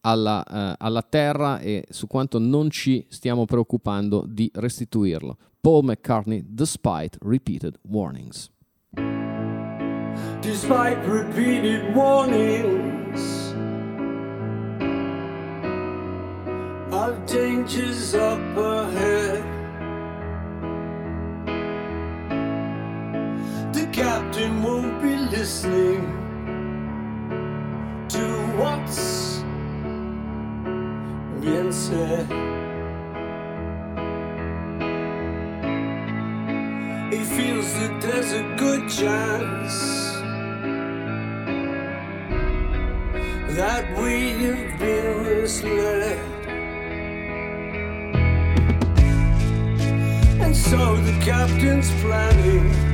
alla, 0.06 0.44
eh, 0.44 0.74
alla 0.78 1.02
terra 1.02 1.58
e 1.58 1.84
su 1.88 2.06
quanto 2.06 2.38
non 2.38 2.70
ci 2.70 3.06
stiamo 3.08 3.44
preoccupando 3.44 4.24
di 4.26 4.50
restituirlo. 4.54 5.36
Paul 5.60 5.84
McCartney, 5.84 6.44
despite 6.46 7.18
repeated 7.22 7.78
warnings. 7.88 8.50
Despite 10.40 10.98
repeated 11.06 11.94
warnings 11.94 13.54
of 16.90 17.24
dangers 17.24 18.14
up 18.14 18.38
ahead, 18.56 19.42
the 23.72 23.86
captain 23.90 24.62
won't 24.62 25.00
be 25.00 25.16
listening 25.34 26.04
to 28.08 28.22
what's 28.58 29.23
bien 31.44 31.70
said. 31.72 32.26
He 37.12 37.22
feels 37.36 37.72
that 37.74 38.00
there's 38.00 38.32
a 38.32 38.44
good 38.56 38.88
chance 38.88 39.76
that 43.58 43.84
we 43.98 44.30
have 44.44 44.78
been 44.78 45.22
misled. 45.24 46.18
And 50.40 50.56
so 50.56 50.96
the 50.96 51.12
captain's 51.24 51.90
planning 52.00 52.93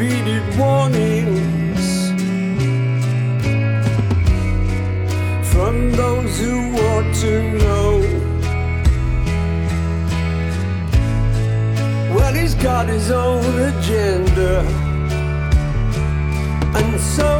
repeated 0.00 0.42
warnings 0.58 2.08
from 5.52 5.92
those 5.92 6.38
who 6.38 6.72
want 6.72 7.14
to 7.14 7.52
know 7.58 8.00
well 12.14 12.32
he's 12.32 12.54
got 12.54 12.88
his 12.88 13.10
own 13.10 13.44
agenda 13.72 14.60
and 16.78 17.00
so 17.16 17.30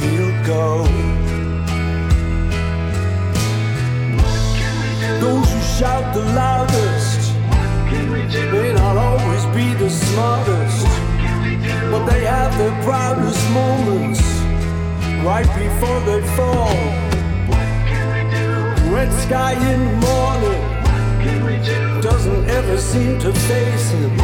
he'll 0.00 0.46
go 0.46 0.86
Those 5.20 5.52
who 5.52 5.60
shout 5.78 6.14
the 6.14 6.24
loudest 6.34 7.01
be 9.54 9.74
the 9.74 9.90
smartest, 9.90 10.86
but 11.90 12.06
they 12.06 12.24
have 12.24 12.56
their 12.56 12.82
proudest 12.84 13.50
moments 13.50 14.22
right 15.22 15.46
before 15.58 16.00
they 16.08 16.22
fall. 16.36 16.74
Red 18.90 19.12
sky 19.12 19.52
in 19.72 19.80
the 19.84 20.06
morning 20.06 22.00
doesn't 22.00 22.48
ever 22.48 22.78
seem 22.78 23.18
to 23.18 23.32
face 23.32 23.90
him, 23.90 24.16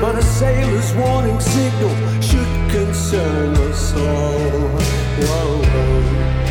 but 0.00 0.14
a 0.14 0.22
sailor's 0.22 0.94
warning 0.94 1.40
signal 1.40 1.94
should 2.20 2.70
concern 2.70 3.56
us 3.56 3.94
all. 3.96 4.60
Whoa, 5.26 5.62
whoa. 5.62 6.49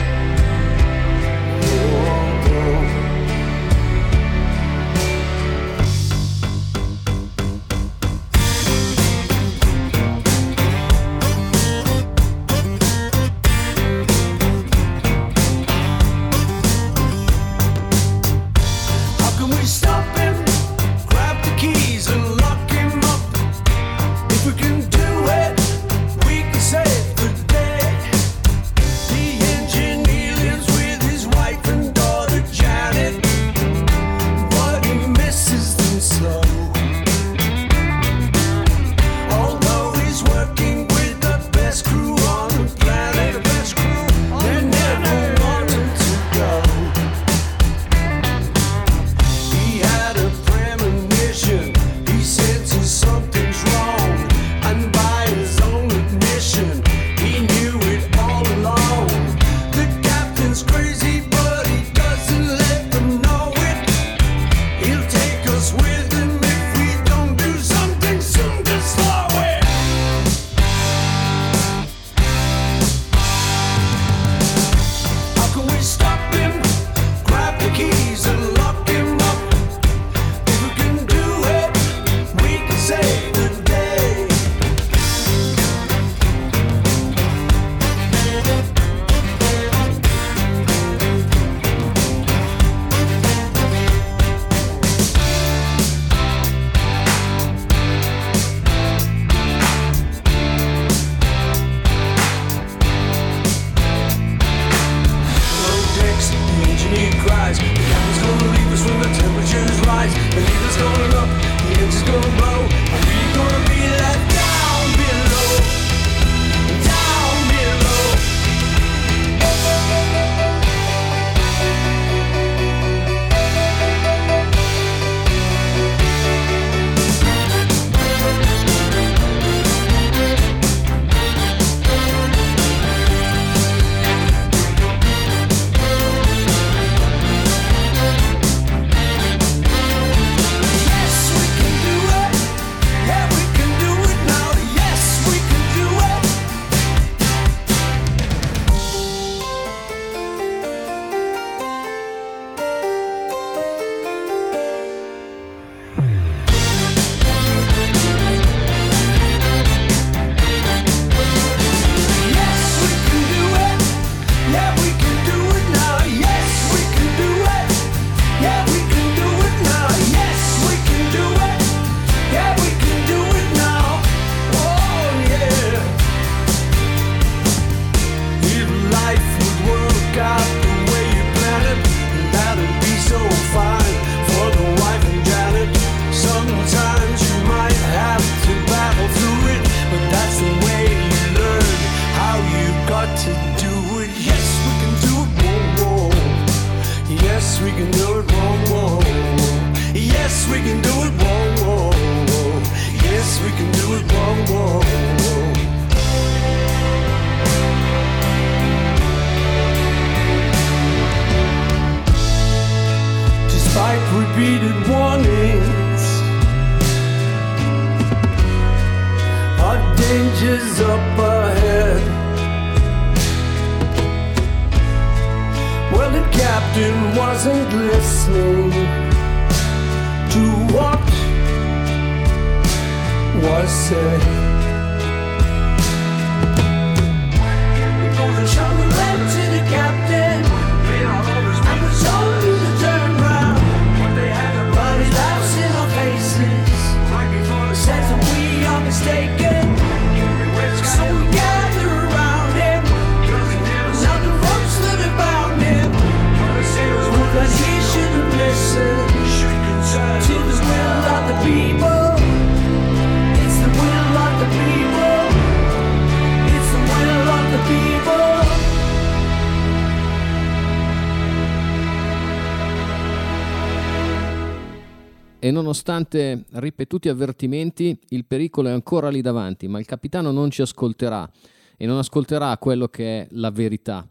Nonostante 275.70 276.46
ripetuti 276.54 277.10
avvertimenti, 277.10 277.96
il 278.10 278.26
pericolo 278.26 278.70
è 278.70 278.72
ancora 278.72 279.10
lì 279.10 279.22
davanti, 279.22 279.68
ma 279.68 279.78
il 279.78 279.86
capitano 279.86 280.32
non 280.32 280.50
ci 280.50 280.64
ascolterà 280.64 281.30
e 281.78 281.86
non 281.86 282.00
ascolterà 282.00 282.58
quello 282.58 282.88
che 282.88 283.22
è 283.22 283.28
la 283.34 283.52
verità. 283.52 284.08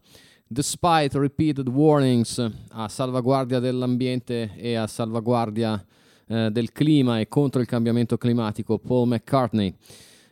Despite 0.47 1.19
repeated 1.19 1.67
warnings 1.67 2.49
a 2.69 2.87
salvaguardia 2.87 3.59
dell'ambiente 3.59 4.53
e 4.55 4.75
a 4.75 4.87
salvaguardia 4.87 5.85
eh, 6.27 6.49
del 6.49 6.71
clima 6.71 7.19
e 7.19 7.27
contro 7.27 7.59
il 7.59 7.67
cambiamento 7.67 8.17
climatico, 8.17 8.79
Paul 8.79 9.09
McCartney. 9.09 9.75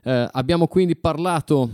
Eh, 0.03 0.30
abbiamo 0.32 0.67
quindi 0.67 0.95
parlato 0.95 1.69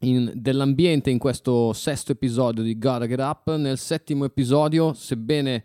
in- 0.00 0.30
dell'ambiente 0.34 1.08
in 1.08 1.18
questo 1.18 1.72
sesto 1.72 2.12
episodio 2.12 2.62
di 2.62 2.78
Gotta 2.78 3.06
Get 3.06 3.20
Up. 3.20 3.56
Nel 3.56 3.78
settimo 3.78 4.26
episodio, 4.26 4.92
sebbene 4.92 5.64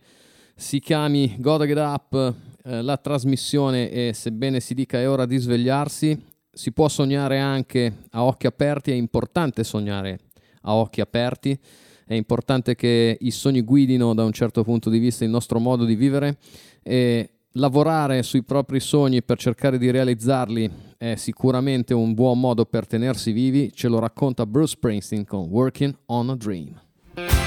si 0.55 0.79
chiami 0.79 1.35
Gotta 1.39 1.65
Get 1.65 1.77
Up 1.77 2.51
eh, 2.65 2.81
la 2.81 2.97
trasmissione 2.97 3.89
e 3.89 4.13
sebbene 4.13 4.59
si 4.59 4.73
dica 4.73 4.97
è 4.97 5.09
ora 5.09 5.25
di 5.25 5.37
svegliarsi, 5.37 6.17
si 6.51 6.71
può 6.71 6.87
sognare 6.87 7.39
anche 7.39 8.05
a 8.11 8.23
occhi 8.23 8.47
aperti, 8.47 8.91
è 8.91 8.95
importante 8.95 9.63
sognare 9.63 10.19
a 10.61 10.75
occhi 10.75 11.01
aperti, 11.01 11.57
è 12.05 12.13
importante 12.13 12.75
che 12.75 13.17
i 13.19 13.31
sogni 13.31 13.61
guidino 13.61 14.13
da 14.13 14.23
un 14.23 14.31
certo 14.31 14.63
punto 14.63 14.89
di 14.89 14.99
vista 14.99 15.23
il 15.23 15.29
nostro 15.29 15.59
modo 15.59 15.83
di 15.83 15.95
vivere 15.95 16.37
e 16.81 17.29
lavorare 17.53 18.23
sui 18.23 18.43
propri 18.43 18.79
sogni 18.79 19.23
per 19.23 19.37
cercare 19.37 19.77
di 19.77 19.91
realizzarli 19.91 20.69
è 20.97 21.15
sicuramente 21.15 21.93
un 21.93 22.13
buon 22.13 22.39
modo 22.39 22.65
per 22.65 22.87
tenersi 22.87 23.31
vivi, 23.31 23.71
ce 23.73 23.87
lo 23.87 23.99
racconta 23.99 24.45
Bruce 24.45 24.75
Springsteen 24.75 25.25
con 25.25 25.47
Working 25.49 25.93
on 26.05 26.29
a 26.29 26.35
Dream. 26.35 27.42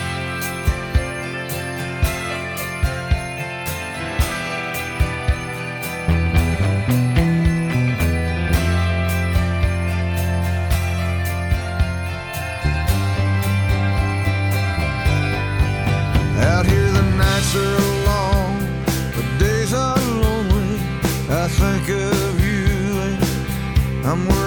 The 19.16 19.24
days 19.38 19.72
are 19.72 19.96
lonely. 20.24 20.80
I 21.28 21.48
think 21.48 21.88
of 21.88 22.40
you 22.40 22.66
and 23.06 24.06
I'm 24.06 24.28
working 24.28 24.45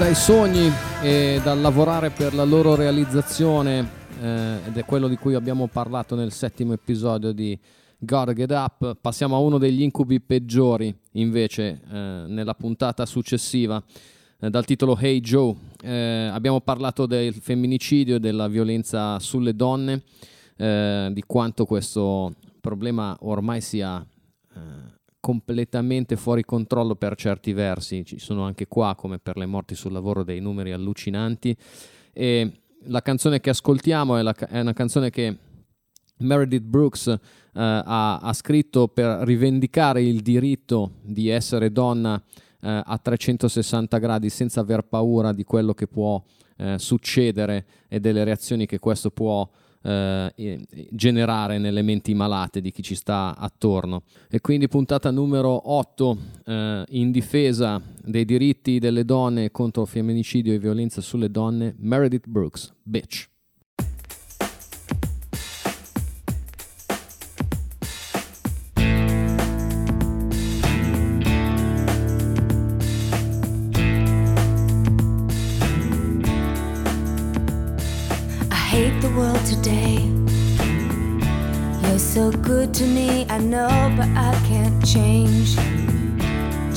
dai 0.00 0.14
sogni 0.14 0.70
e 1.02 1.42
dal 1.44 1.60
lavorare 1.60 2.08
per 2.08 2.32
la 2.32 2.44
loro 2.44 2.74
realizzazione 2.74 3.86
eh, 4.22 4.56
ed 4.66 4.78
è 4.78 4.84
quello 4.86 5.08
di 5.08 5.16
cui 5.16 5.34
abbiamo 5.34 5.66
parlato 5.66 6.14
nel 6.14 6.32
settimo 6.32 6.72
episodio 6.72 7.32
di 7.32 7.56
Gotta 7.98 8.32
Get 8.32 8.50
Up. 8.50 8.96
Passiamo 8.98 9.36
a 9.36 9.40
uno 9.40 9.58
degli 9.58 9.82
incubi 9.82 10.18
peggiori 10.18 10.92
invece 11.12 11.82
eh, 11.86 12.24
nella 12.28 12.54
puntata 12.54 13.04
successiva 13.04 13.82
eh, 14.40 14.48
dal 14.48 14.64
titolo 14.64 14.96
Hey 14.98 15.20
Joe. 15.20 15.54
Eh, 15.82 16.30
abbiamo 16.32 16.62
parlato 16.62 17.04
del 17.04 17.34
femminicidio 17.34 18.16
e 18.16 18.20
della 18.20 18.48
violenza 18.48 19.18
sulle 19.18 19.54
donne, 19.54 20.02
eh, 20.56 21.10
di 21.12 21.22
quanto 21.26 21.66
questo 21.66 22.32
problema 22.58 23.14
ormai 23.20 23.60
sia 23.60 24.02
eh, 24.54 24.89
completamente 25.20 26.16
fuori 26.16 26.44
controllo 26.44 26.96
per 26.96 27.14
certi 27.14 27.52
versi, 27.52 28.04
ci 28.04 28.18
sono 28.18 28.44
anche 28.44 28.66
qua 28.66 28.94
come 28.96 29.18
per 29.18 29.36
le 29.36 29.46
morti 29.46 29.74
sul 29.74 29.92
lavoro 29.92 30.24
dei 30.24 30.40
numeri 30.40 30.72
allucinanti. 30.72 31.56
E 32.12 32.62
la 32.84 33.02
canzone 33.02 33.40
che 33.40 33.50
ascoltiamo 33.50 34.16
è, 34.16 34.22
la, 34.22 34.34
è 34.34 34.60
una 34.60 34.72
canzone 34.72 35.10
che 35.10 35.36
Meredith 36.18 36.64
Brooks 36.64 37.06
eh, 37.06 37.18
ha, 37.52 38.18
ha, 38.18 38.32
scritto 38.32 38.88
per 38.88 39.20
rivendicare 39.20 40.02
il 40.02 40.20
diritto 40.20 40.92
di 41.02 41.28
essere 41.28 41.70
donna 41.70 42.22
eh, 42.60 42.82
a 42.84 42.98
360 42.98 43.98
gradi 43.98 44.28
senza 44.28 44.60
aver 44.60 44.82
paura 44.82 45.32
di 45.32 45.44
quello 45.44 45.72
che 45.74 45.86
può 45.86 46.22
eh, 46.56 46.78
succedere 46.78 47.66
e 47.88 48.00
delle 48.00 48.24
reazioni 48.24 48.66
che 48.66 48.78
questo 48.78 49.10
può 49.10 49.48
eh, 49.82 50.66
generare 50.90 51.58
nelle 51.58 51.82
menti 51.82 52.14
malate 52.14 52.60
di 52.60 52.70
chi 52.70 52.82
ci 52.82 52.94
sta 52.94 53.34
attorno. 53.36 54.02
E 54.28 54.40
quindi 54.40 54.68
puntata 54.68 55.10
numero 55.10 55.72
8 55.72 56.18
eh, 56.44 56.84
in 56.88 57.10
difesa 57.10 57.80
dei 58.04 58.24
diritti 58.24 58.78
delle 58.78 59.04
donne 59.04 59.50
contro 59.50 59.84
femminicidio 59.84 60.52
e 60.52 60.58
violenza 60.58 61.00
sulle 61.00 61.30
donne, 61.30 61.74
Meredith 61.78 62.26
Brooks, 62.26 62.72
bitch. 62.82 63.29
So 82.20 82.30
good 82.42 82.74
to 82.74 82.84
me, 82.84 83.24
I 83.30 83.38
know, 83.38 83.70
but 83.96 84.08
I 84.08 84.32
can't 84.46 84.78
change. 84.86 85.56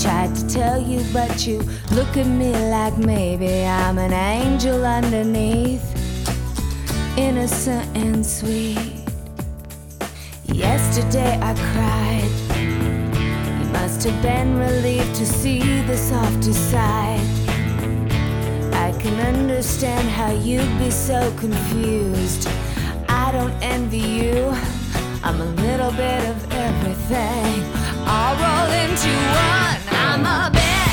Tried 0.02 0.34
to 0.36 0.48
tell 0.48 0.82
you, 0.82 1.04
but 1.12 1.46
you 1.46 1.58
look 1.92 2.16
at 2.16 2.28
me 2.28 2.52
like 2.76 2.98
maybe 2.98 3.66
I'm 3.66 3.98
an 3.98 4.14
angel 4.14 4.86
underneath, 4.86 5.86
innocent 7.18 7.86
and 7.94 8.26
sweet. 8.26 8.94
Yesterday 10.46 11.38
I 11.50 11.52
cried. 11.72 12.34
You 13.60 13.68
must 13.80 14.02
have 14.06 14.22
been 14.22 14.58
relieved 14.58 15.14
to 15.16 15.26
see 15.26 15.60
the 15.82 15.98
softer 15.98 16.54
side. 16.54 17.28
I 18.86 18.94
can 18.98 19.20
understand 19.36 20.08
how 20.08 20.32
you'd 20.32 20.78
be 20.80 20.90
so 20.90 21.20
confused. 21.38 22.48
I 23.10 23.34
don't 23.34 23.56
envy 23.62 24.08
you. 24.22 24.56
I'm 25.26 25.40
a 25.40 25.46
little 25.46 25.92
bit 25.92 26.20
of 26.30 26.52
everything. 26.52 27.64
All 28.06 28.36
rolled 28.36 28.74
into 28.84 29.10
one. 29.10 29.80
I'm 29.90 30.26
a 30.26 30.52
bitch. 30.54 30.93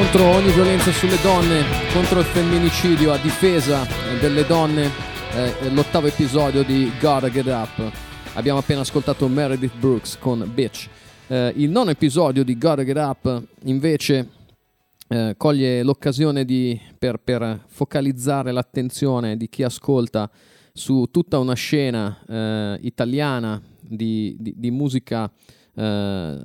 Contro 0.00 0.24
ogni 0.30 0.50
violenza 0.52 0.90
sulle 0.92 1.20
donne, 1.20 1.62
contro 1.92 2.20
il 2.20 2.24
femminicidio, 2.24 3.12
a 3.12 3.18
difesa 3.18 3.86
delle 4.18 4.46
donne, 4.46 4.88
eh, 5.34 5.70
l'ottavo 5.74 6.06
episodio 6.06 6.62
di 6.62 6.90
Gotta 6.98 7.28
Get 7.28 7.44
Up. 7.44 7.92
Abbiamo 8.32 8.60
appena 8.60 8.80
ascoltato 8.80 9.28
Meredith 9.28 9.76
Brooks 9.76 10.16
con 10.18 10.50
Bitch. 10.54 10.88
Eh, 11.26 11.52
il 11.56 11.68
nono 11.68 11.90
episodio 11.90 12.42
di 12.44 12.56
Gotta 12.56 12.82
Get 12.82 12.96
Up 12.96 13.42
invece 13.64 14.28
eh, 15.06 15.34
coglie 15.36 15.82
l'occasione 15.82 16.46
di, 16.46 16.80
per, 16.98 17.18
per, 17.18 17.64
focalizzare 17.66 18.52
l'attenzione 18.52 19.36
di 19.36 19.50
chi 19.50 19.64
ascolta 19.64 20.30
su 20.72 21.08
tutta 21.10 21.38
una 21.38 21.54
scena 21.54 22.18
eh, 22.26 22.78
italiana 22.80 23.60
di, 23.78 24.34
di, 24.40 24.54
di 24.56 24.70
musica 24.70 25.30
eh, 25.74 26.38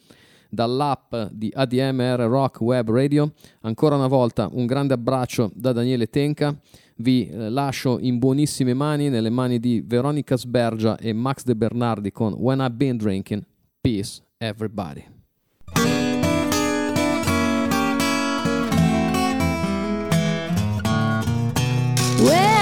dall'app 0.49 1.15
di 1.31 1.49
ADMR 1.53 2.19
Rock 2.27 2.59
Web 2.61 2.89
Radio. 2.89 3.33
Ancora 3.61 3.95
una 3.95 4.07
volta 4.07 4.49
un 4.51 4.65
grande 4.65 4.93
abbraccio 4.93 5.51
da 5.53 5.71
Daniele 5.71 6.09
Tenca 6.09 6.53
vi 6.97 7.27
eh, 7.27 7.49
lascio 7.49 7.99
in 7.99 8.19
buonissime 8.19 8.73
mani, 8.73 9.09
nelle 9.09 9.29
mani 9.29 9.59
di 9.59 9.83
Veronica 9.85 10.37
Sbergia 10.37 10.97
e 10.97 11.13
Max 11.13 11.43
De 11.43 11.55
Bernardi 11.55 12.11
con 12.11 12.33
When 12.33 12.59
I've 12.59 12.71
Been 12.71 12.97
Drinking. 12.97 13.43
Peace, 13.81 14.21
everybody. 14.37 15.05
Well, 22.17 22.54